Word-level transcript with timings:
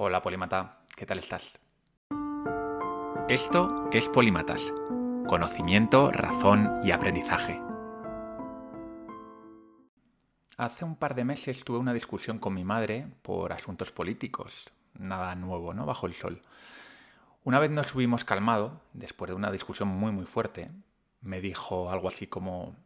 Hola 0.00 0.22
Polímata, 0.22 0.78
¿qué 0.94 1.06
tal 1.06 1.18
estás? 1.18 1.58
Esto 3.28 3.88
es 3.90 4.08
Polímatas, 4.08 4.72
conocimiento, 5.26 6.12
razón 6.12 6.70
y 6.84 6.92
aprendizaje. 6.92 7.60
Hace 10.56 10.84
un 10.84 10.94
par 10.94 11.16
de 11.16 11.24
meses 11.24 11.64
tuve 11.64 11.78
una 11.78 11.92
discusión 11.92 12.38
con 12.38 12.54
mi 12.54 12.62
madre 12.62 13.08
por 13.22 13.52
asuntos 13.52 13.90
políticos. 13.90 14.72
Nada 14.94 15.34
nuevo, 15.34 15.74
¿no? 15.74 15.84
Bajo 15.84 16.06
el 16.06 16.14
sol. 16.14 16.42
Una 17.42 17.58
vez 17.58 17.72
nos 17.72 17.88
subimos 17.88 18.24
calmado, 18.24 18.80
después 18.92 19.30
de 19.30 19.34
una 19.34 19.50
discusión 19.50 19.88
muy 19.88 20.12
muy 20.12 20.26
fuerte, 20.26 20.70
me 21.22 21.40
dijo 21.40 21.90
algo 21.90 22.06
así 22.06 22.28
como, 22.28 22.76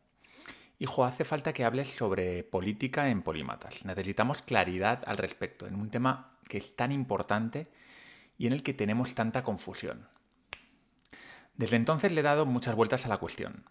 Hijo, 0.82 1.04
hace 1.04 1.24
falta 1.24 1.52
que 1.52 1.64
hables 1.64 1.94
sobre 1.94 2.42
política 2.42 3.08
en 3.08 3.22
polímatas. 3.22 3.84
Necesitamos 3.84 4.42
claridad 4.42 5.04
al 5.06 5.16
respecto, 5.16 5.68
en 5.68 5.76
un 5.76 5.90
tema 5.90 6.32
que 6.48 6.58
es 6.58 6.74
tan 6.74 6.90
importante 6.90 7.68
y 8.36 8.48
en 8.48 8.52
el 8.52 8.64
que 8.64 8.74
tenemos 8.74 9.14
tanta 9.14 9.44
confusión. 9.44 10.08
Desde 11.54 11.76
entonces 11.76 12.10
le 12.10 12.18
he 12.18 12.24
dado 12.24 12.46
muchas 12.46 12.74
vueltas 12.74 13.06
a 13.06 13.08
la 13.08 13.18
cuestión. 13.18 13.62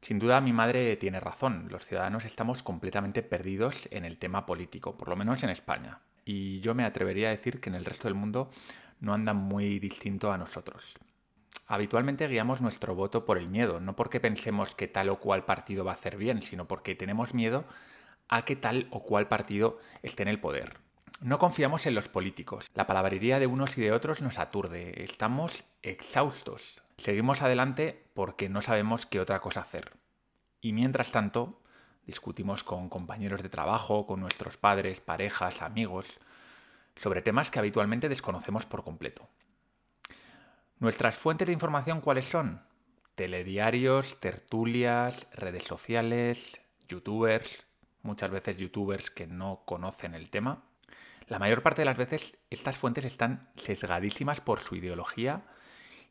Sin 0.00 0.20
duda 0.20 0.40
mi 0.40 0.52
madre 0.52 0.96
tiene 0.96 1.18
razón, 1.18 1.66
los 1.72 1.84
ciudadanos 1.84 2.24
estamos 2.24 2.62
completamente 2.62 3.24
perdidos 3.24 3.88
en 3.90 4.04
el 4.04 4.16
tema 4.16 4.46
político, 4.46 4.96
por 4.96 5.08
lo 5.08 5.16
menos 5.16 5.42
en 5.42 5.50
España. 5.50 6.02
Y 6.24 6.60
yo 6.60 6.72
me 6.72 6.84
atrevería 6.84 7.26
a 7.26 7.32
decir 7.32 7.60
que 7.60 7.68
en 7.68 7.74
el 7.74 7.84
resto 7.84 8.06
del 8.06 8.14
mundo 8.14 8.52
no 9.00 9.12
andan 9.12 9.38
muy 9.38 9.80
distinto 9.80 10.30
a 10.30 10.38
nosotros. 10.38 11.00
Habitualmente 11.66 12.26
guiamos 12.28 12.60
nuestro 12.60 12.94
voto 12.94 13.24
por 13.24 13.38
el 13.38 13.48
miedo, 13.48 13.80
no 13.80 13.94
porque 13.94 14.20
pensemos 14.20 14.74
que 14.74 14.88
tal 14.88 15.08
o 15.10 15.20
cual 15.20 15.44
partido 15.44 15.84
va 15.84 15.92
a 15.92 15.94
hacer 15.94 16.16
bien, 16.16 16.42
sino 16.42 16.66
porque 16.66 16.94
tenemos 16.94 17.34
miedo 17.34 17.64
a 18.28 18.44
que 18.44 18.56
tal 18.56 18.88
o 18.90 19.00
cual 19.00 19.28
partido 19.28 19.78
esté 20.02 20.22
en 20.22 20.28
el 20.28 20.40
poder. 20.40 20.78
No 21.20 21.38
confiamos 21.38 21.84
en 21.86 21.94
los 21.94 22.08
políticos. 22.08 22.70
La 22.74 22.86
palabrería 22.86 23.38
de 23.40 23.46
unos 23.46 23.76
y 23.76 23.80
de 23.80 23.92
otros 23.92 24.22
nos 24.22 24.38
aturde. 24.38 25.02
Estamos 25.02 25.64
exhaustos. 25.82 26.82
Seguimos 26.96 27.42
adelante 27.42 28.04
porque 28.14 28.48
no 28.48 28.62
sabemos 28.62 29.04
qué 29.04 29.20
otra 29.20 29.40
cosa 29.40 29.60
hacer. 29.60 29.92
Y 30.60 30.72
mientras 30.72 31.10
tanto, 31.10 31.60
discutimos 32.06 32.62
con 32.62 32.88
compañeros 32.88 33.42
de 33.42 33.48
trabajo, 33.48 34.06
con 34.06 34.20
nuestros 34.20 34.56
padres, 34.56 35.00
parejas, 35.00 35.60
amigos, 35.60 36.20
sobre 36.94 37.20
temas 37.20 37.50
que 37.50 37.58
habitualmente 37.58 38.08
desconocemos 38.08 38.64
por 38.64 38.84
completo. 38.84 39.28
Nuestras 40.80 41.16
fuentes 41.16 41.46
de 41.46 41.52
información, 41.52 42.00
¿cuáles 42.00 42.26
son? 42.26 42.62
Telediarios, 43.16 44.20
tertulias, 44.20 45.26
redes 45.32 45.64
sociales, 45.64 46.60
youtubers, 46.88 47.66
muchas 48.02 48.30
veces 48.30 48.58
youtubers 48.58 49.10
que 49.10 49.26
no 49.26 49.64
conocen 49.64 50.14
el 50.14 50.30
tema. 50.30 50.62
La 51.26 51.40
mayor 51.40 51.64
parte 51.64 51.82
de 51.82 51.86
las 51.86 51.96
veces 51.96 52.38
estas 52.48 52.78
fuentes 52.78 53.04
están 53.04 53.50
sesgadísimas 53.56 54.40
por 54.40 54.60
su 54.60 54.76
ideología 54.76 55.42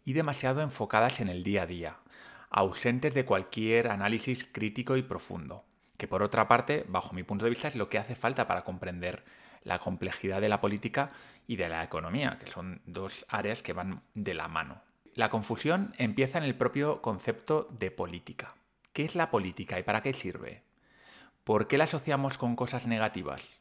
y 0.03 0.11
demasiado 0.11 0.61
enfocadas 0.61 1.21
en 1.21 1.29
el 1.29 1.45
día 1.45 1.61
a 1.61 1.67
día, 1.67 1.97
ausentes 2.49 3.13
de 3.13 3.23
cualquier 3.23 3.87
análisis 3.87 4.49
crítico 4.51 4.97
y 4.97 5.01
profundo, 5.01 5.63
que 5.95 6.09
por 6.09 6.23
otra 6.23 6.49
parte, 6.49 6.83
bajo 6.89 7.13
mi 7.13 7.23
punto 7.23 7.45
de 7.45 7.51
vista, 7.51 7.69
es 7.69 7.77
lo 7.77 7.87
que 7.87 7.99
hace 7.99 8.15
falta 8.15 8.47
para 8.47 8.65
comprender 8.65 9.23
la 9.63 9.79
complejidad 9.79 10.41
de 10.41 10.49
la 10.49 10.61
política 10.61 11.09
y 11.47 11.55
de 11.55 11.69
la 11.69 11.83
economía, 11.83 12.37
que 12.39 12.47
son 12.47 12.81
dos 12.85 13.25
áreas 13.29 13.63
que 13.63 13.73
van 13.73 14.01
de 14.13 14.33
la 14.33 14.47
mano. 14.47 14.81
La 15.13 15.29
confusión 15.29 15.93
empieza 15.97 16.37
en 16.37 16.43
el 16.43 16.55
propio 16.55 17.01
concepto 17.01 17.67
de 17.71 17.89
política. 17.89 18.55
¿Qué 18.93 19.05
es 19.05 19.15
la 19.15 19.31
política 19.31 19.79
y 19.79 19.83
para 19.83 20.01
qué 20.01 20.13
sirve? 20.13 20.63
¿Por 21.43 21.67
qué 21.67 21.77
la 21.77 21.85
asociamos 21.85 22.37
con 22.37 22.55
cosas 22.55 22.87
negativas? 22.87 23.59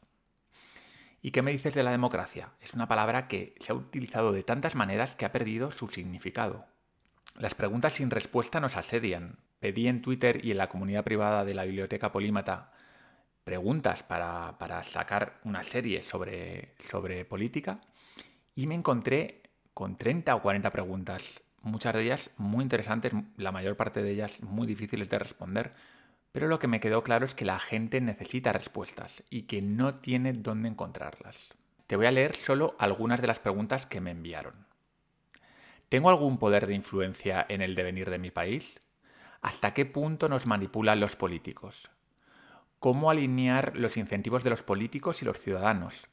¿Y 1.21 1.31
qué 1.31 1.41
me 1.41 1.51
dices 1.51 1.73
de 1.73 1.83
la 1.83 1.91
democracia? 1.91 2.51
Es 2.61 2.73
una 2.73 2.87
palabra 2.87 3.27
que 3.27 3.55
se 3.59 3.71
ha 3.71 3.75
utilizado 3.75 4.31
de 4.31 4.43
tantas 4.43 4.75
maneras 4.75 5.15
que 5.15 5.25
ha 5.25 5.31
perdido 5.31 5.71
su 5.71 5.87
significado. 5.87 6.65
Las 7.35 7.55
preguntas 7.55 7.93
sin 7.93 8.11
respuesta 8.11 8.59
nos 8.59 8.77
asedian. 8.77 9.37
Pedí 9.59 9.87
en 9.87 10.01
Twitter 10.01 10.45
y 10.45 10.51
en 10.51 10.57
la 10.57 10.69
comunidad 10.69 11.03
privada 11.03 11.43
de 11.45 11.53
la 11.53 11.65
Biblioteca 11.65 12.11
Polímata 12.11 12.71
preguntas 13.47 14.03
para, 14.03 14.83
sacar 14.83 15.39
una 15.45 15.63
serie 15.63 16.03
sobre, 16.03 16.75
política 17.29 17.75
y 18.55 18.67
me 18.67 18.75
encontré 18.75 19.41
con 19.73 19.95
30 19.95 20.35
o 20.35 20.41
40 20.41 20.69
preguntas, 20.69 21.41
muchas 21.61 21.93
de 21.93 22.03
ellas 22.03 22.29
muy 22.35 22.61
interesantes, 22.61 23.13
la 23.37 23.53
mayor 23.53 23.77
parte 23.77 24.03
de 24.03 24.11
ellas 24.11 24.43
muy 24.43 24.67
difíciles 24.67 25.07
de 25.07 25.17
responder, 25.17 25.71
pero 26.33 26.49
lo 26.49 26.59
que 26.59 26.67
me 26.67 26.81
quedó 26.81 27.05
claro 27.05 27.23
es 27.23 27.35
que 27.35 27.45
la 27.45 27.57
gente 27.57 28.01
necesita 28.01 28.51
respuestas 28.51 29.23
y 29.29 29.43
que 29.43 29.61
no 29.61 29.95
tiene 29.95 30.33
dónde 30.33 30.67
encontrarlas. 30.67 31.53
Te 31.87 31.95
voy 31.95 32.07
a 32.07 32.11
leer 32.11 32.35
solo 32.35 32.75
algunas 32.79 33.21
de 33.21 33.27
las 33.27 33.39
preguntas 33.39 33.85
que 33.85 34.01
me 34.01 34.11
enviaron. 34.11 34.65
¿Tengo 35.87 36.09
algún 36.09 36.37
poder 36.37 36.67
de 36.67 36.75
influencia 36.75 37.45
en 37.47 37.61
el 37.61 37.75
devenir 37.75 38.09
de 38.09 38.19
mi 38.19 38.29
país? 38.29 38.81
¿Hasta 39.41 39.73
qué 39.73 39.85
punto 39.85 40.27
nos 40.27 40.47
manipulan 40.47 40.99
los 40.99 41.15
políticos? 41.15 41.89
Cómo 42.79 43.09
alinear 43.09 43.75
los 43.75 43.97
incentivos 43.97 44.43
de 44.43 44.51
los 44.51 44.63
políticos 44.63 45.21
y 45.21 45.25
los 45.25 45.39
ciudadanos. 45.39 46.07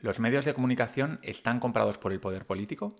¿Los 0.00 0.20
medios 0.20 0.44
de 0.44 0.54
comunicación 0.54 1.18
están 1.22 1.60
comprados 1.60 1.98
por 1.98 2.12
el 2.12 2.20
poder 2.20 2.46
político? 2.46 2.94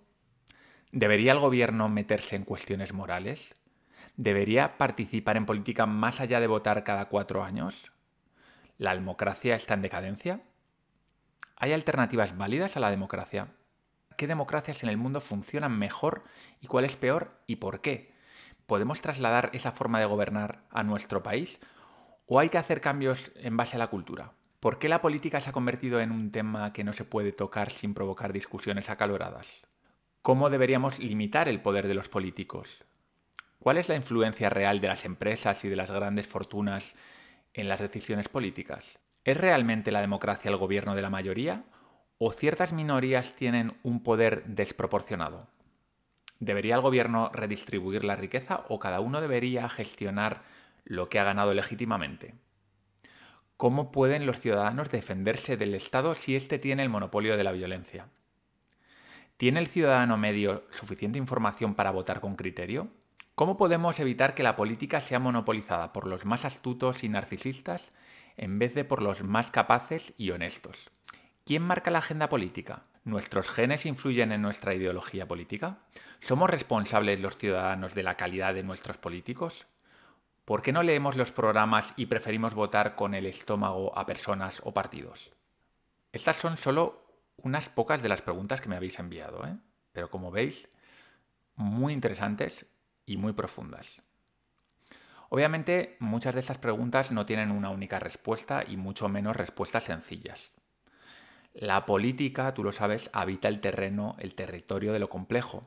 ¿Debería 0.90 1.32
el 1.32 1.38
gobierno 1.38 1.88
meterse 1.88 2.36
en 2.36 2.44
cuestiones 2.44 2.92
morales? 2.92 3.54
¿Debería 4.16 4.76
participar 4.76 5.36
en 5.36 5.46
política 5.46 5.86
más 5.86 6.20
allá 6.20 6.38
de 6.40 6.46
votar 6.46 6.84
cada 6.84 7.06
cuatro 7.08 7.42
años? 7.42 7.92
¿La 8.76 8.94
democracia 8.94 9.54
está 9.54 9.74
en 9.74 9.82
decadencia? 9.82 10.42
¿Hay 11.56 11.72
alternativas 11.72 12.36
válidas 12.36 12.76
a 12.76 12.80
la 12.80 12.90
democracia? 12.90 13.48
¿Qué 14.16 14.26
democracias 14.26 14.82
en 14.82 14.90
el 14.90 14.96
mundo 14.96 15.20
funcionan 15.20 15.78
mejor 15.78 16.24
y 16.60 16.66
cuál 16.66 16.84
es 16.84 16.96
peor 16.96 17.40
y 17.46 17.56
por 17.56 17.80
qué? 17.80 18.12
¿Podemos 18.66 19.00
trasladar 19.00 19.50
esa 19.52 19.72
forma 19.72 19.98
de 19.98 20.06
gobernar 20.06 20.64
a 20.70 20.82
nuestro 20.82 21.22
país 21.22 21.60
¿O 22.26 22.38
hay 22.38 22.48
que 22.48 22.58
hacer 22.58 22.80
cambios 22.80 23.32
en 23.36 23.56
base 23.56 23.76
a 23.76 23.78
la 23.78 23.88
cultura? 23.88 24.32
¿Por 24.60 24.78
qué 24.78 24.88
la 24.88 25.02
política 25.02 25.40
se 25.40 25.50
ha 25.50 25.52
convertido 25.52 26.00
en 26.00 26.12
un 26.12 26.30
tema 26.30 26.72
que 26.72 26.84
no 26.84 26.92
se 26.92 27.04
puede 27.04 27.32
tocar 27.32 27.72
sin 27.72 27.94
provocar 27.94 28.32
discusiones 28.32 28.90
acaloradas? 28.90 29.66
¿Cómo 30.22 30.50
deberíamos 30.50 31.00
limitar 31.00 31.48
el 31.48 31.60
poder 31.60 31.88
de 31.88 31.94
los 31.94 32.08
políticos? 32.08 32.84
¿Cuál 33.58 33.78
es 33.78 33.88
la 33.88 33.96
influencia 33.96 34.50
real 34.50 34.80
de 34.80 34.86
las 34.86 35.04
empresas 35.04 35.64
y 35.64 35.68
de 35.68 35.74
las 35.74 35.90
grandes 35.90 36.28
fortunas 36.28 36.94
en 37.54 37.68
las 37.68 37.80
decisiones 37.80 38.28
políticas? 38.28 39.00
¿Es 39.24 39.36
realmente 39.36 39.90
la 39.90 40.00
democracia 40.00 40.48
el 40.48 40.56
gobierno 40.56 40.94
de 40.94 41.02
la 41.02 41.10
mayoría 41.10 41.64
o 42.18 42.30
ciertas 42.30 42.72
minorías 42.72 43.34
tienen 43.34 43.76
un 43.82 44.04
poder 44.04 44.44
desproporcionado? 44.46 45.48
¿Debería 46.38 46.76
el 46.76 46.80
gobierno 46.80 47.30
redistribuir 47.32 48.04
la 48.04 48.14
riqueza 48.14 48.64
o 48.68 48.78
cada 48.78 49.00
uno 49.00 49.20
debería 49.20 49.68
gestionar 49.68 50.40
lo 50.84 51.08
que 51.08 51.18
ha 51.18 51.24
ganado 51.24 51.54
legítimamente. 51.54 52.34
¿Cómo 53.56 53.92
pueden 53.92 54.26
los 54.26 54.40
ciudadanos 54.40 54.90
defenderse 54.90 55.56
del 55.56 55.74
Estado 55.74 56.14
si 56.14 56.34
éste 56.34 56.58
tiene 56.58 56.82
el 56.82 56.88
monopolio 56.88 57.36
de 57.36 57.44
la 57.44 57.52
violencia? 57.52 58.08
¿Tiene 59.36 59.60
el 59.60 59.66
ciudadano 59.66 60.16
medio 60.16 60.64
suficiente 60.70 61.18
información 61.18 61.74
para 61.74 61.90
votar 61.90 62.20
con 62.20 62.36
criterio? 62.36 62.88
¿Cómo 63.34 63.56
podemos 63.56 63.98
evitar 63.98 64.34
que 64.34 64.42
la 64.42 64.56
política 64.56 65.00
sea 65.00 65.18
monopolizada 65.18 65.92
por 65.92 66.06
los 66.06 66.24
más 66.24 66.44
astutos 66.44 67.02
y 67.02 67.08
narcisistas 67.08 67.92
en 68.36 68.58
vez 68.58 68.74
de 68.74 68.84
por 68.84 69.00
los 69.00 69.22
más 69.22 69.50
capaces 69.50 70.12
y 70.16 70.30
honestos? 70.30 70.90
¿Quién 71.44 71.62
marca 71.62 71.90
la 71.90 71.98
agenda 71.98 72.28
política? 72.28 72.84
¿Nuestros 73.04 73.50
genes 73.50 73.84
influyen 73.84 74.30
en 74.30 74.42
nuestra 74.42 74.74
ideología 74.74 75.26
política? 75.26 75.78
¿Somos 76.20 76.50
responsables 76.50 77.20
los 77.20 77.36
ciudadanos 77.36 77.94
de 77.94 78.04
la 78.04 78.16
calidad 78.16 78.54
de 78.54 78.62
nuestros 78.62 78.96
políticos? 78.98 79.66
¿Por 80.44 80.62
qué 80.62 80.72
no 80.72 80.82
leemos 80.82 81.16
los 81.16 81.30
programas 81.30 81.94
y 81.96 82.06
preferimos 82.06 82.54
votar 82.54 82.96
con 82.96 83.14
el 83.14 83.26
estómago 83.26 83.96
a 83.96 84.04
personas 84.06 84.60
o 84.64 84.74
partidos? 84.74 85.32
Estas 86.12 86.36
son 86.36 86.56
solo 86.56 87.06
unas 87.36 87.68
pocas 87.68 88.02
de 88.02 88.08
las 88.08 88.22
preguntas 88.22 88.60
que 88.60 88.68
me 88.68 88.76
habéis 88.76 88.98
enviado, 88.98 89.46
¿eh? 89.46 89.56
pero 89.92 90.10
como 90.10 90.32
veis, 90.32 90.68
muy 91.54 91.92
interesantes 91.92 92.66
y 93.06 93.18
muy 93.18 93.32
profundas. 93.34 94.02
Obviamente, 95.28 95.96
muchas 96.00 96.34
de 96.34 96.40
estas 96.40 96.58
preguntas 96.58 97.12
no 97.12 97.24
tienen 97.24 97.52
una 97.52 97.70
única 97.70 97.98
respuesta 98.00 98.64
y 98.66 98.76
mucho 98.76 99.08
menos 99.08 99.36
respuestas 99.36 99.84
sencillas. 99.84 100.52
La 101.54 101.86
política, 101.86 102.52
tú 102.52 102.64
lo 102.64 102.72
sabes, 102.72 103.10
habita 103.12 103.48
el 103.48 103.60
terreno, 103.60 104.16
el 104.18 104.34
territorio 104.34 104.92
de 104.92 104.98
lo 104.98 105.08
complejo, 105.08 105.66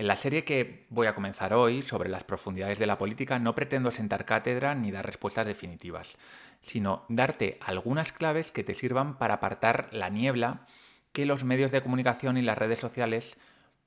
en 0.00 0.06
la 0.06 0.16
serie 0.16 0.44
que 0.44 0.86
voy 0.88 1.08
a 1.08 1.14
comenzar 1.14 1.52
hoy 1.52 1.82
sobre 1.82 2.08
las 2.08 2.24
profundidades 2.24 2.78
de 2.78 2.86
la 2.86 2.96
política 2.96 3.38
no 3.38 3.54
pretendo 3.54 3.90
sentar 3.90 4.24
cátedra 4.24 4.74
ni 4.74 4.90
dar 4.90 5.04
respuestas 5.04 5.46
definitivas, 5.46 6.16
sino 6.62 7.04
darte 7.10 7.58
algunas 7.60 8.10
claves 8.10 8.50
que 8.50 8.64
te 8.64 8.74
sirvan 8.74 9.18
para 9.18 9.34
apartar 9.34 9.90
la 9.92 10.08
niebla 10.08 10.66
que 11.12 11.26
los 11.26 11.44
medios 11.44 11.70
de 11.70 11.82
comunicación 11.82 12.38
y 12.38 12.42
las 12.42 12.56
redes 12.56 12.78
sociales, 12.78 13.36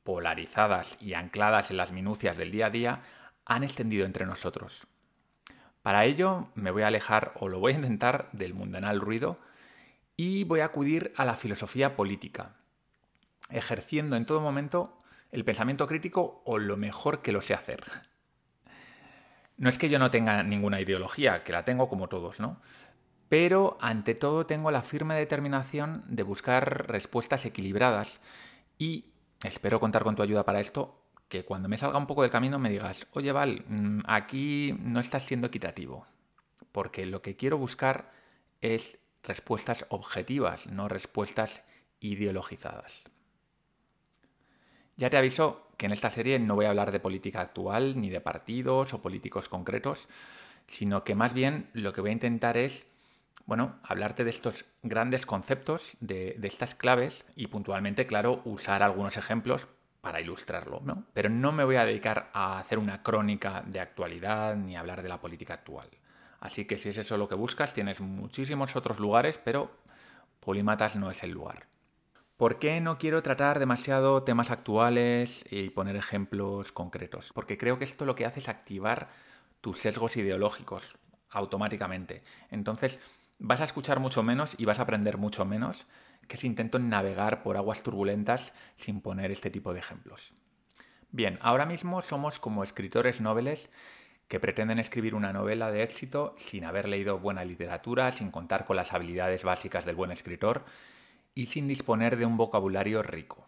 polarizadas 0.03 0.99
y 1.01 1.15
ancladas 1.15 1.71
en 1.71 1.77
las 1.77 1.91
minucias 1.91 2.37
del 2.37 2.51
día 2.51 2.67
a 2.67 2.69
día, 2.69 3.01
han 3.43 3.63
extendido 3.63 4.05
entre 4.05 4.27
nosotros. 4.27 4.85
Para 5.81 6.05
ello 6.05 6.49
me 6.53 6.69
voy 6.69 6.83
a 6.83 6.89
alejar, 6.89 7.31
o 7.39 7.49
lo 7.49 7.59
voy 7.59 7.71
a 7.71 7.77
intentar, 7.77 8.29
del 8.33 8.53
mundanal 8.53 8.99
ruido 8.99 9.39
y 10.15 10.43
voy 10.43 10.59
a 10.59 10.65
acudir 10.65 11.11
a 11.17 11.25
la 11.25 11.37
filosofía 11.37 11.95
política, 11.95 12.53
ejerciendo 13.49 14.15
en 14.15 14.27
todo 14.27 14.41
momento 14.41 14.99
el 15.33 15.43
pensamiento 15.43 15.87
crítico 15.87 16.43
o 16.45 16.59
lo 16.59 16.77
mejor 16.77 17.23
que 17.23 17.31
lo 17.31 17.41
sé 17.41 17.55
hacer. 17.55 17.83
No 19.57 19.67
es 19.67 19.79
que 19.79 19.89
yo 19.89 19.97
no 19.97 20.11
tenga 20.11 20.43
ninguna 20.43 20.79
ideología, 20.79 21.43
que 21.43 21.51
la 21.51 21.65
tengo 21.65 21.89
como 21.89 22.07
todos, 22.07 22.39
¿no? 22.39 22.61
Pero 23.29 23.77
ante 23.81 24.13
todo 24.13 24.45
tengo 24.45 24.69
la 24.69 24.83
firme 24.83 25.15
determinación 25.15 26.03
de 26.07 26.21
buscar 26.21 26.87
respuestas 26.87 27.45
equilibradas 27.45 28.19
y 28.77 29.05
espero 29.43 29.79
contar 29.79 30.03
con 30.03 30.15
tu 30.15 30.21
ayuda 30.21 30.45
para 30.45 30.59
esto, 30.59 31.01
que 31.29 31.43
cuando 31.43 31.67
me 31.67 31.77
salga 31.77 31.97
un 31.97 32.05
poco 32.05 32.21
del 32.21 32.31
camino 32.31 32.59
me 32.59 32.69
digas, 32.69 33.07
oye 33.11 33.31
Val, 33.31 33.65
mm, 33.67 34.01
aquí 34.05 34.75
no 34.79 34.99
estás 34.99 35.23
siendo 35.23 35.47
equitativo, 35.47 36.05
porque 36.71 37.07
lo 37.07 37.23
que 37.23 37.35
quiero 37.35 37.57
buscar 37.57 38.11
es 38.61 38.99
respuestas 39.23 39.87
objetivas, 39.89 40.67
no 40.67 40.87
respuestas 40.87 41.63
ideologizadas. 41.99 43.05
Ya 44.97 45.09
te 45.09 45.17
aviso 45.17 45.67
que 45.77 45.87
en 45.87 45.91
esta 45.91 46.09
serie 46.09 46.39
no 46.39 46.55
voy 46.55 46.65
a 46.65 46.69
hablar 46.69 46.91
de 46.91 46.99
política 46.99 47.41
actual, 47.41 47.99
ni 47.99 48.09
de 48.09 48.21
partidos 48.21 48.93
o 48.93 49.01
políticos 49.01 49.49
concretos, 49.49 50.07
sino 50.67 51.03
que 51.03 51.15
más 51.15 51.33
bien 51.33 51.69
lo 51.73 51.93
que 51.93 52.01
voy 52.01 52.11
a 52.11 52.13
intentar 52.13 52.57
es, 52.57 52.85
bueno, 53.45 53.75
hablarte 53.83 54.23
de 54.23 54.29
estos 54.29 54.65
grandes 54.81 55.25
conceptos, 55.25 55.97
de, 55.99 56.37
estas 56.43 56.75
claves 56.75 57.25
y 57.35 57.47
puntualmente, 57.47 58.05
claro, 58.05 58.41
usar 58.45 58.83
algunos 58.83 59.17
ejemplos 59.17 59.67
para 60.01 60.21
ilustrarlo, 60.21 60.81
¿no? 60.83 61.05
Pero 61.13 61.29
no 61.29 61.51
me 61.51 61.63
voy 61.63 61.77
a 61.77 61.85
dedicar 61.85 62.29
a 62.33 62.59
hacer 62.59 62.77
una 62.77 63.01
crónica 63.01 63.63
de 63.65 63.79
actualidad 63.79 64.55
ni 64.55 64.75
a 64.75 64.81
hablar 64.81 65.01
de 65.01 65.09
la 65.09 65.19
política 65.19 65.55
actual. 65.55 65.87
Así 66.41 66.65
que 66.65 66.77
si 66.77 66.89
es 66.89 66.97
eso 66.97 67.17
lo 67.17 67.29
que 67.29 67.35
buscas, 67.35 67.73
tienes 67.73 68.01
muchísimos 68.01 68.75
otros 68.75 68.99
lugares, 68.99 69.39
pero 69.43 69.71
Polímatas 70.43 70.97
no 70.97 71.09
es 71.09 71.23
el 71.23 71.31
lugar. 71.31 71.67
¿Por 72.43 72.59
qué 72.59 72.81
no 72.81 72.97
quiero 72.97 73.23
tratar 73.23 73.57
demasiado 73.57 74.23
temas 74.23 74.51
actuales 74.51 75.45
y 75.49 75.69
poner 75.69 75.95
ejemplos 75.95 76.73
concretos? 76.73 77.31
Porque 77.31 77.57
creo 77.57 77.77
que 77.77 77.85
esto 77.85 78.03
lo 78.03 78.15
que 78.15 78.25
hace 78.25 78.41
es 78.41 78.49
activar 78.49 79.07
tus 79.61 79.77
sesgos 79.77 80.17
ideológicos 80.17 80.97
automáticamente. 81.29 82.21
Entonces 82.51 82.99
vas 83.39 83.61
a 83.61 83.63
escuchar 83.63 84.01
mucho 84.01 84.23
menos 84.23 84.55
y 84.57 84.65
vas 84.65 84.79
a 84.79 84.81
aprender 84.81 85.17
mucho 85.17 85.45
menos 85.45 85.85
que 86.27 86.35
si 86.35 86.47
intento 86.47 86.79
navegar 86.79 87.43
por 87.43 87.55
aguas 87.55 87.81
turbulentas 87.81 88.51
sin 88.75 88.99
poner 88.99 89.31
este 89.31 89.49
tipo 89.49 89.71
de 89.71 89.79
ejemplos. 89.79 90.33
Bien, 91.11 91.39
ahora 91.41 91.65
mismo 91.65 92.01
somos 92.01 92.39
como 92.39 92.65
escritores 92.65 93.21
noveles 93.21 93.69
que 94.27 94.41
pretenden 94.41 94.79
escribir 94.79 95.15
una 95.15 95.31
novela 95.31 95.71
de 95.71 95.81
éxito 95.81 96.35
sin 96.37 96.65
haber 96.65 96.89
leído 96.89 97.19
buena 97.19 97.45
literatura, 97.45 98.11
sin 98.11 98.31
contar 98.31 98.65
con 98.65 98.75
las 98.75 98.91
habilidades 98.91 99.45
básicas 99.45 99.85
del 99.85 99.95
buen 99.95 100.11
escritor 100.11 100.65
y 101.35 101.47
sin 101.47 101.67
disponer 101.67 102.17
de 102.17 102.25
un 102.25 102.37
vocabulario 102.37 103.03
rico. 103.03 103.47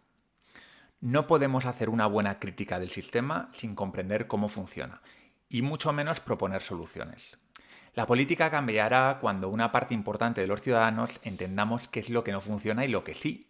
No 1.01 1.27
podemos 1.27 1.65
hacer 1.65 1.89
una 1.89 2.07
buena 2.07 2.39
crítica 2.39 2.79
del 2.79 2.89
sistema 2.89 3.49
sin 3.51 3.75
comprender 3.75 4.27
cómo 4.27 4.47
funciona, 4.47 5.01
y 5.49 5.61
mucho 5.61 5.93
menos 5.93 6.19
proponer 6.19 6.61
soluciones. 6.61 7.37
La 7.93 8.05
política 8.05 8.49
cambiará 8.49 9.19
cuando 9.21 9.49
una 9.49 9.71
parte 9.71 9.93
importante 9.93 10.41
de 10.41 10.47
los 10.47 10.61
ciudadanos 10.61 11.19
entendamos 11.23 11.87
qué 11.87 11.99
es 11.99 12.09
lo 12.09 12.23
que 12.23 12.31
no 12.31 12.41
funciona 12.41 12.83
y 12.85 12.89
lo 12.89 13.03
que 13.03 13.13
sí, 13.13 13.49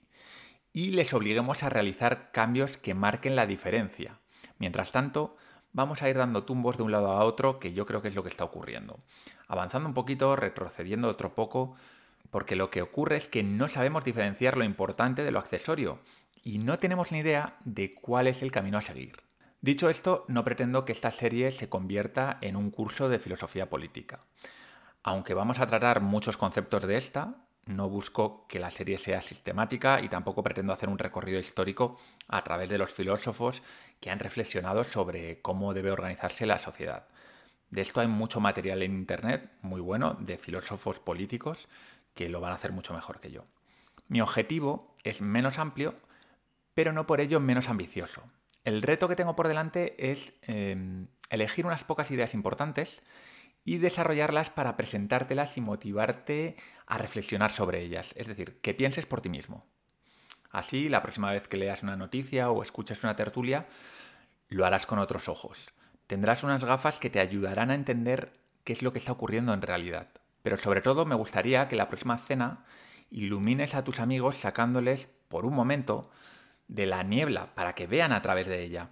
y 0.71 0.91
les 0.91 1.13
obliguemos 1.13 1.63
a 1.63 1.69
realizar 1.69 2.31
cambios 2.31 2.77
que 2.77 2.93
marquen 2.93 3.35
la 3.35 3.47
diferencia. 3.47 4.19
Mientras 4.59 4.91
tanto, 4.91 5.37
vamos 5.71 6.01
a 6.01 6.09
ir 6.09 6.17
dando 6.17 6.43
tumbos 6.43 6.77
de 6.77 6.83
un 6.83 6.91
lado 6.91 7.11
a 7.11 7.23
otro, 7.23 7.59
que 7.59 7.73
yo 7.73 7.85
creo 7.85 8.01
que 8.01 8.09
es 8.09 8.15
lo 8.15 8.23
que 8.23 8.29
está 8.29 8.43
ocurriendo. 8.43 8.99
Avanzando 9.47 9.87
un 9.87 9.93
poquito, 9.93 10.35
retrocediendo 10.35 11.07
otro 11.07 11.33
poco, 11.33 11.75
porque 12.35 12.57
lo 12.57 12.69
que 12.69 12.81
ocurre 12.81 13.15
es 13.15 13.29
que 13.29 13.43
no 13.43 13.69
sabemos 13.69 14.03
diferenciar 14.03 14.57
lo 14.57 14.65
importante 14.65 15.23
de 15.23 15.31
lo 15.31 15.39
accesorio 15.39 15.99
y 16.43 16.57
no 16.57 16.77
tenemos 16.77 17.13
ni 17.13 17.19
idea 17.19 17.55
de 17.63 17.93
cuál 17.95 18.27
es 18.27 18.41
el 18.41 18.51
camino 18.51 18.77
a 18.77 18.81
seguir. 18.81 19.13
Dicho 19.61 19.89
esto, 19.89 20.25
no 20.27 20.43
pretendo 20.43 20.83
que 20.83 20.91
esta 20.91 21.11
serie 21.11 21.53
se 21.53 21.69
convierta 21.69 22.37
en 22.41 22.57
un 22.57 22.71
curso 22.71 23.07
de 23.07 23.19
filosofía 23.19 23.69
política. 23.69 24.19
Aunque 25.01 25.33
vamos 25.33 25.59
a 25.59 25.67
tratar 25.67 26.01
muchos 26.01 26.35
conceptos 26.35 26.85
de 26.85 26.97
esta, 26.97 27.37
no 27.67 27.87
busco 27.87 28.45
que 28.49 28.59
la 28.59 28.69
serie 28.69 28.97
sea 28.97 29.21
sistemática 29.21 30.01
y 30.01 30.09
tampoco 30.09 30.43
pretendo 30.43 30.73
hacer 30.73 30.89
un 30.89 30.99
recorrido 30.99 31.39
histórico 31.39 31.97
a 32.27 32.43
través 32.43 32.69
de 32.69 32.77
los 32.77 32.91
filósofos 32.91 33.63
que 34.01 34.11
han 34.11 34.19
reflexionado 34.19 34.83
sobre 34.83 35.41
cómo 35.41 35.73
debe 35.73 35.91
organizarse 35.91 36.45
la 36.45 36.59
sociedad. 36.59 37.07
De 37.69 37.81
esto 37.81 37.99
hay 37.99 38.07
mucho 38.07 38.39
material 38.39 38.83
en 38.83 38.93
Internet, 38.93 39.51
muy 39.61 39.81
bueno, 39.81 40.15
de 40.19 40.37
filósofos 40.37 40.99
políticos 40.99 41.67
que 42.15 42.29
lo 42.29 42.41
van 42.41 42.51
a 42.51 42.56
hacer 42.56 42.71
mucho 42.71 42.94
mejor 42.94 43.19
que 43.19 43.31
yo. 43.31 43.45
Mi 44.07 44.21
objetivo 44.21 44.95
es 45.03 45.21
menos 45.21 45.59
amplio, 45.59 45.95
pero 46.73 46.94
no 46.94 47.06
por 47.06 47.21
ello 47.21 47.39
menos 47.39 47.69
ambicioso. 47.69 48.23
El 48.63 48.81
reto 48.81 49.07
que 49.07 49.15
tengo 49.15 49.35
por 49.35 49.47
delante 49.47 49.95
es 50.12 50.33
em, 50.41 51.07
elegir 51.29 51.65
unas 51.65 51.83
pocas 51.83 52.09
ideas 52.09 52.33
importantes 52.33 53.03
y 53.63 53.77
desarrollarlas 53.77 54.50
para 54.50 54.77
presentártelas 54.77 55.57
y 55.57 55.62
motivarte 55.62 56.56
a 56.88 56.97
reflexionar 56.97 57.51
sobre 57.51 57.81
ellas, 57.81 58.13
es 58.15 58.27
decir, 58.27 58.59
que 58.61 58.73
pienses 58.73 59.06
por 59.06 59.21
ti 59.21 59.29
mismo. 59.29 59.59
Así, 60.51 60.88
la 60.88 61.01
próxima 61.01 61.31
vez 61.31 61.47
que 61.47 61.57
leas 61.57 61.83
una 61.83 61.97
noticia 61.97 62.50
o 62.50 62.61
escuches 62.61 63.03
una 63.03 63.15
tertulia, 63.15 63.68
lo 64.47 64.65
harás 64.65 64.85
con 64.85 65.00
otros 65.00 65.27
ojos. 65.27 65.71
Tendrás 66.07 66.44
unas 66.44 66.63
gafas 66.63 67.00
que 67.00 67.09
te 67.09 67.19
ayudarán 67.19 67.71
a 67.71 67.75
entender 67.75 68.39
qué 68.63 68.73
es 68.73 68.83
lo 68.83 68.94
que 68.94 69.00
está 69.00 69.11
ocurriendo 69.11 69.53
en 69.53 69.61
realidad. 69.61 70.09
Pero 70.45 70.57
sobre 70.57 70.81
todo 70.81 71.07
me 71.07 71.15
gustaría 71.15 71.68
que 71.68 71.75
la 71.75 71.88
próxima 71.88 72.18
cena 72.18 72.65
ilumines 73.09 73.74
a 73.74 73.83
tus 73.83 74.00
amigos 74.00 74.36
sacándoles, 74.36 75.09
por 75.27 75.44
un 75.44 75.56
momento, 75.56 76.12
de 76.68 76.86
la 76.86 77.01
niebla 77.01 77.56
para 77.56 77.74
que 77.74 77.88
vean 77.88 78.12
a 78.12 78.21
través 78.21 78.45
de 78.45 78.62
ella. 78.62 78.92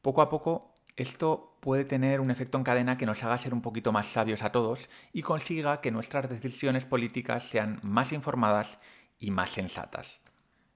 Poco 0.00 0.22
a 0.22 0.30
poco 0.30 0.76
esto 0.94 1.56
puede 1.58 1.84
tener 1.84 2.20
un 2.20 2.30
efecto 2.30 2.56
en 2.56 2.62
cadena 2.62 2.96
que 2.96 3.04
nos 3.04 3.24
haga 3.24 3.36
ser 3.36 3.52
un 3.52 3.62
poquito 3.62 3.90
más 3.90 4.06
sabios 4.06 4.44
a 4.44 4.52
todos 4.52 4.88
y 5.12 5.22
consiga 5.22 5.80
que 5.80 5.90
nuestras 5.90 6.30
decisiones 6.30 6.84
políticas 6.84 7.42
sean 7.42 7.80
más 7.82 8.12
informadas 8.12 8.78
y 9.18 9.32
más 9.32 9.50
sensatas. 9.50 10.22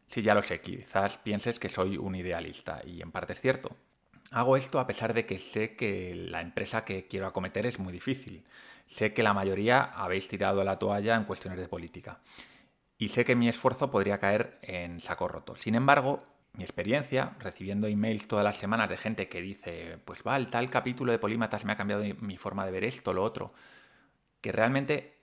Si 0.08 0.22
ya 0.22 0.34
lo 0.34 0.42
sé, 0.42 0.60
quizás 0.60 1.18
pienses 1.18 1.60
que 1.60 1.68
soy 1.68 1.98
un 1.98 2.16
idealista 2.16 2.80
y 2.84 3.00
en 3.00 3.12
parte 3.12 3.34
es 3.34 3.40
cierto. 3.40 3.76
Hago 4.34 4.56
esto 4.56 4.80
a 4.80 4.86
pesar 4.88 5.14
de 5.14 5.26
que 5.26 5.38
sé 5.38 5.76
que 5.76 6.12
la 6.12 6.40
empresa 6.40 6.84
que 6.84 7.06
quiero 7.06 7.28
acometer 7.28 7.66
es 7.66 7.78
muy 7.78 7.92
difícil. 7.92 8.44
Sé 8.88 9.14
que 9.14 9.22
la 9.22 9.32
mayoría 9.32 9.84
habéis 9.84 10.26
tirado 10.26 10.64
la 10.64 10.76
toalla 10.76 11.14
en 11.14 11.22
cuestiones 11.22 11.60
de 11.60 11.68
política. 11.68 12.18
Y 12.98 13.10
sé 13.10 13.24
que 13.24 13.36
mi 13.36 13.48
esfuerzo 13.48 13.92
podría 13.92 14.18
caer 14.18 14.58
en 14.62 14.98
saco 14.98 15.28
roto. 15.28 15.54
Sin 15.54 15.76
embargo, 15.76 16.24
mi 16.52 16.64
experiencia, 16.64 17.36
recibiendo 17.38 17.86
emails 17.86 18.26
todas 18.26 18.44
las 18.44 18.56
semanas 18.56 18.88
de 18.88 18.96
gente 18.96 19.28
que 19.28 19.40
dice, 19.40 19.98
pues 20.04 20.24
va, 20.26 20.36
el 20.36 20.48
tal 20.48 20.68
capítulo 20.68 21.12
de 21.12 21.20
Polímatas 21.20 21.64
me 21.64 21.70
ha 21.72 21.76
cambiado 21.76 22.02
mi 22.18 22.36
forma 22.36 22.66
de 22.66 22.72
ver 22.72 22.82
esto, 22.82 23.12
lo 23.12 23.22
otro, 23.22 23.54
que 24.40 24.50
realmente 24.50 25.16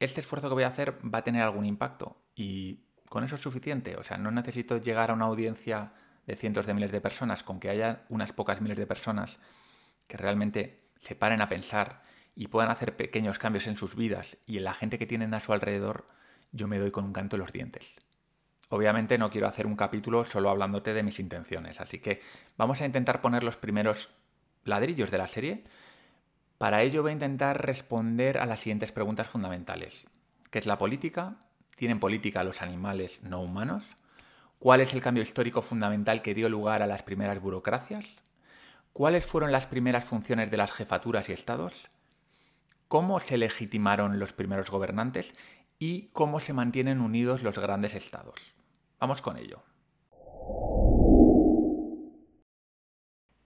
este 0.00 0.20
esfuerzo 0.20 0.48
que 0.48 0.54
voy 0.54 0.64
a 0.64 0.68
hacer 0.68 0.98
va 1.02 1.20
a 1.20 1.24
tener 1.24 1.40
algún 1.40 1.64
impacto 1.64 2.18
y 2.34 2.80
con 3.08 3.24
eso 3.24 3.36
es 3.36 3.40
suficiente. 3.40 3.96
O 3.96 4.02
sea, 4.02 4.18
no 4.18 4.30
necesito 4.30 4.76
llegar 4.76 5.10
a 5.10 5.14
una 5.14 5.24
audiencia 5.24 5.94
de 6.30 6.36
cientos 6.36 6.64
de 6.64 6.74
miles 6.74 6.92
de 6.92 7.00
personas, 7.00 7.42
con 7.42 7.58
que 7.58 7.70
haya 7.70 8.04
unas 8.08 8.32
pocas 8.32 8.60
miles 8.60 8.78
de 8.78 8.86
personas 8.86 9.40
que 10.06 10.16
realmente 10.16 10.84
se 10.96 11.16
paren 11.16 11.40
a 11.40 11.48
pensar 11.48 12.02
y 12.36 12.46
puedan 12.46 12.70
hacer 12.70 12.96
pequeños 12.96 13.40
cambios 13.40 13.66
en 13.66 13.74
sus 13.74 13.96
vidas 13.96 14.38
y 14.46 14.58
en 14.58 14.64
la 14.64 14.72
gente 14.72 14.96
que 14.96 15.08
tienen 15.08 15.34
a 15.34 15.40
su 15.40 15.52
alrededor, 15.52 16.06
yo 16.52 16.68
me 16.68 16.78
doy 16.78 16.92
con 16.92 17.04
un 17.04 17.12
canto 17.12 17.34
en 17.34 17.40
los 17.42 17.52
dientes. 17.52 17.98
Obviamente 18.68 19.18
no 19.18 19.28
quiero 19.28 19.48
hacer 19.48 19.66
un 19.66 19.74
capítulo 19.74 20.24
solo 20.24 20.50
hablándote 20.50 20.94
de 20.94 21.02
mis 21.02 21.18
intenciones, 21.18 21.80
así 21.80 21.98
que 21.98 22.20
vamos 22.56 22.80
a 22.80 22.86
intentar 22.86 23.20
poner 23.20 23.42
los 23.42 23.56
primeros 23.56 24.10
ladrillos 24.62 25.10
de 25.10 25.18
la 25.18 25.26
serie. 25.26 25.64
Para 26.58 26.82
ello 26.82 27.02
voy 27.02 27.10
a 27.10 27.14
intentar 27.14 27.66
responder 27.66 28.38
a 28.38 28.46
las 28.46 28.60
siguientes 28.60 28.92
preguntas 28.92 29.26
fundamentales. 29.26 30.06
¿Qué 30.50 30.60
es 30.60 30.66
la 30.66 30.78
política? 30.78 31.38
¿Tienen 31.74 31.98
política 31.98 32.44
los 32.44 32.62
animales 32.62 33.20
no 33.24 33.40
humanos? 33.40 33.84
¿Cuál 34.60 34.82
es 34.82 34.92
el 34.92 35.00
cambio 35.00 35.22
histórico 35.22 35.62
fundamental 35.62 36.20
que 36.20 36.34
dio 36.34 36.50
lugar 36.50 36.82
a 36.82 36.86
las 36.86 37.02
primeras 37.02 37.40
burocracias? 37.40 38.16
¿Cuáles 38.92 39.24
fueron 39.24 39.52
las 39.52 39.66
primeras 39.66 40.04
funciones 40.04 40.50
de 40.50 40.58
las 40.58 40.70
jefaturas 40.70 41.30
y 41.30 41.32
estados? 41.32 41.88
¿Cómo 42.86 43.20
se 43.20 43.38
legitimaron 43.38 44.18
los 44.18 44.34
primeros 44.34 44.70
gobernantes? 44.70 45.34
¿Y 45.78 46.08
cómo 46.08 46.40
se 46.40 46.52
mantienen 46.52 47.00
unidos 47.00 47.42
los 47.42 47.58
grandes 47.58 47.94
estados? 47.94 48.52
Vamos 48.98 49.22
con 49.22 49.38
ello. 49.38 49.62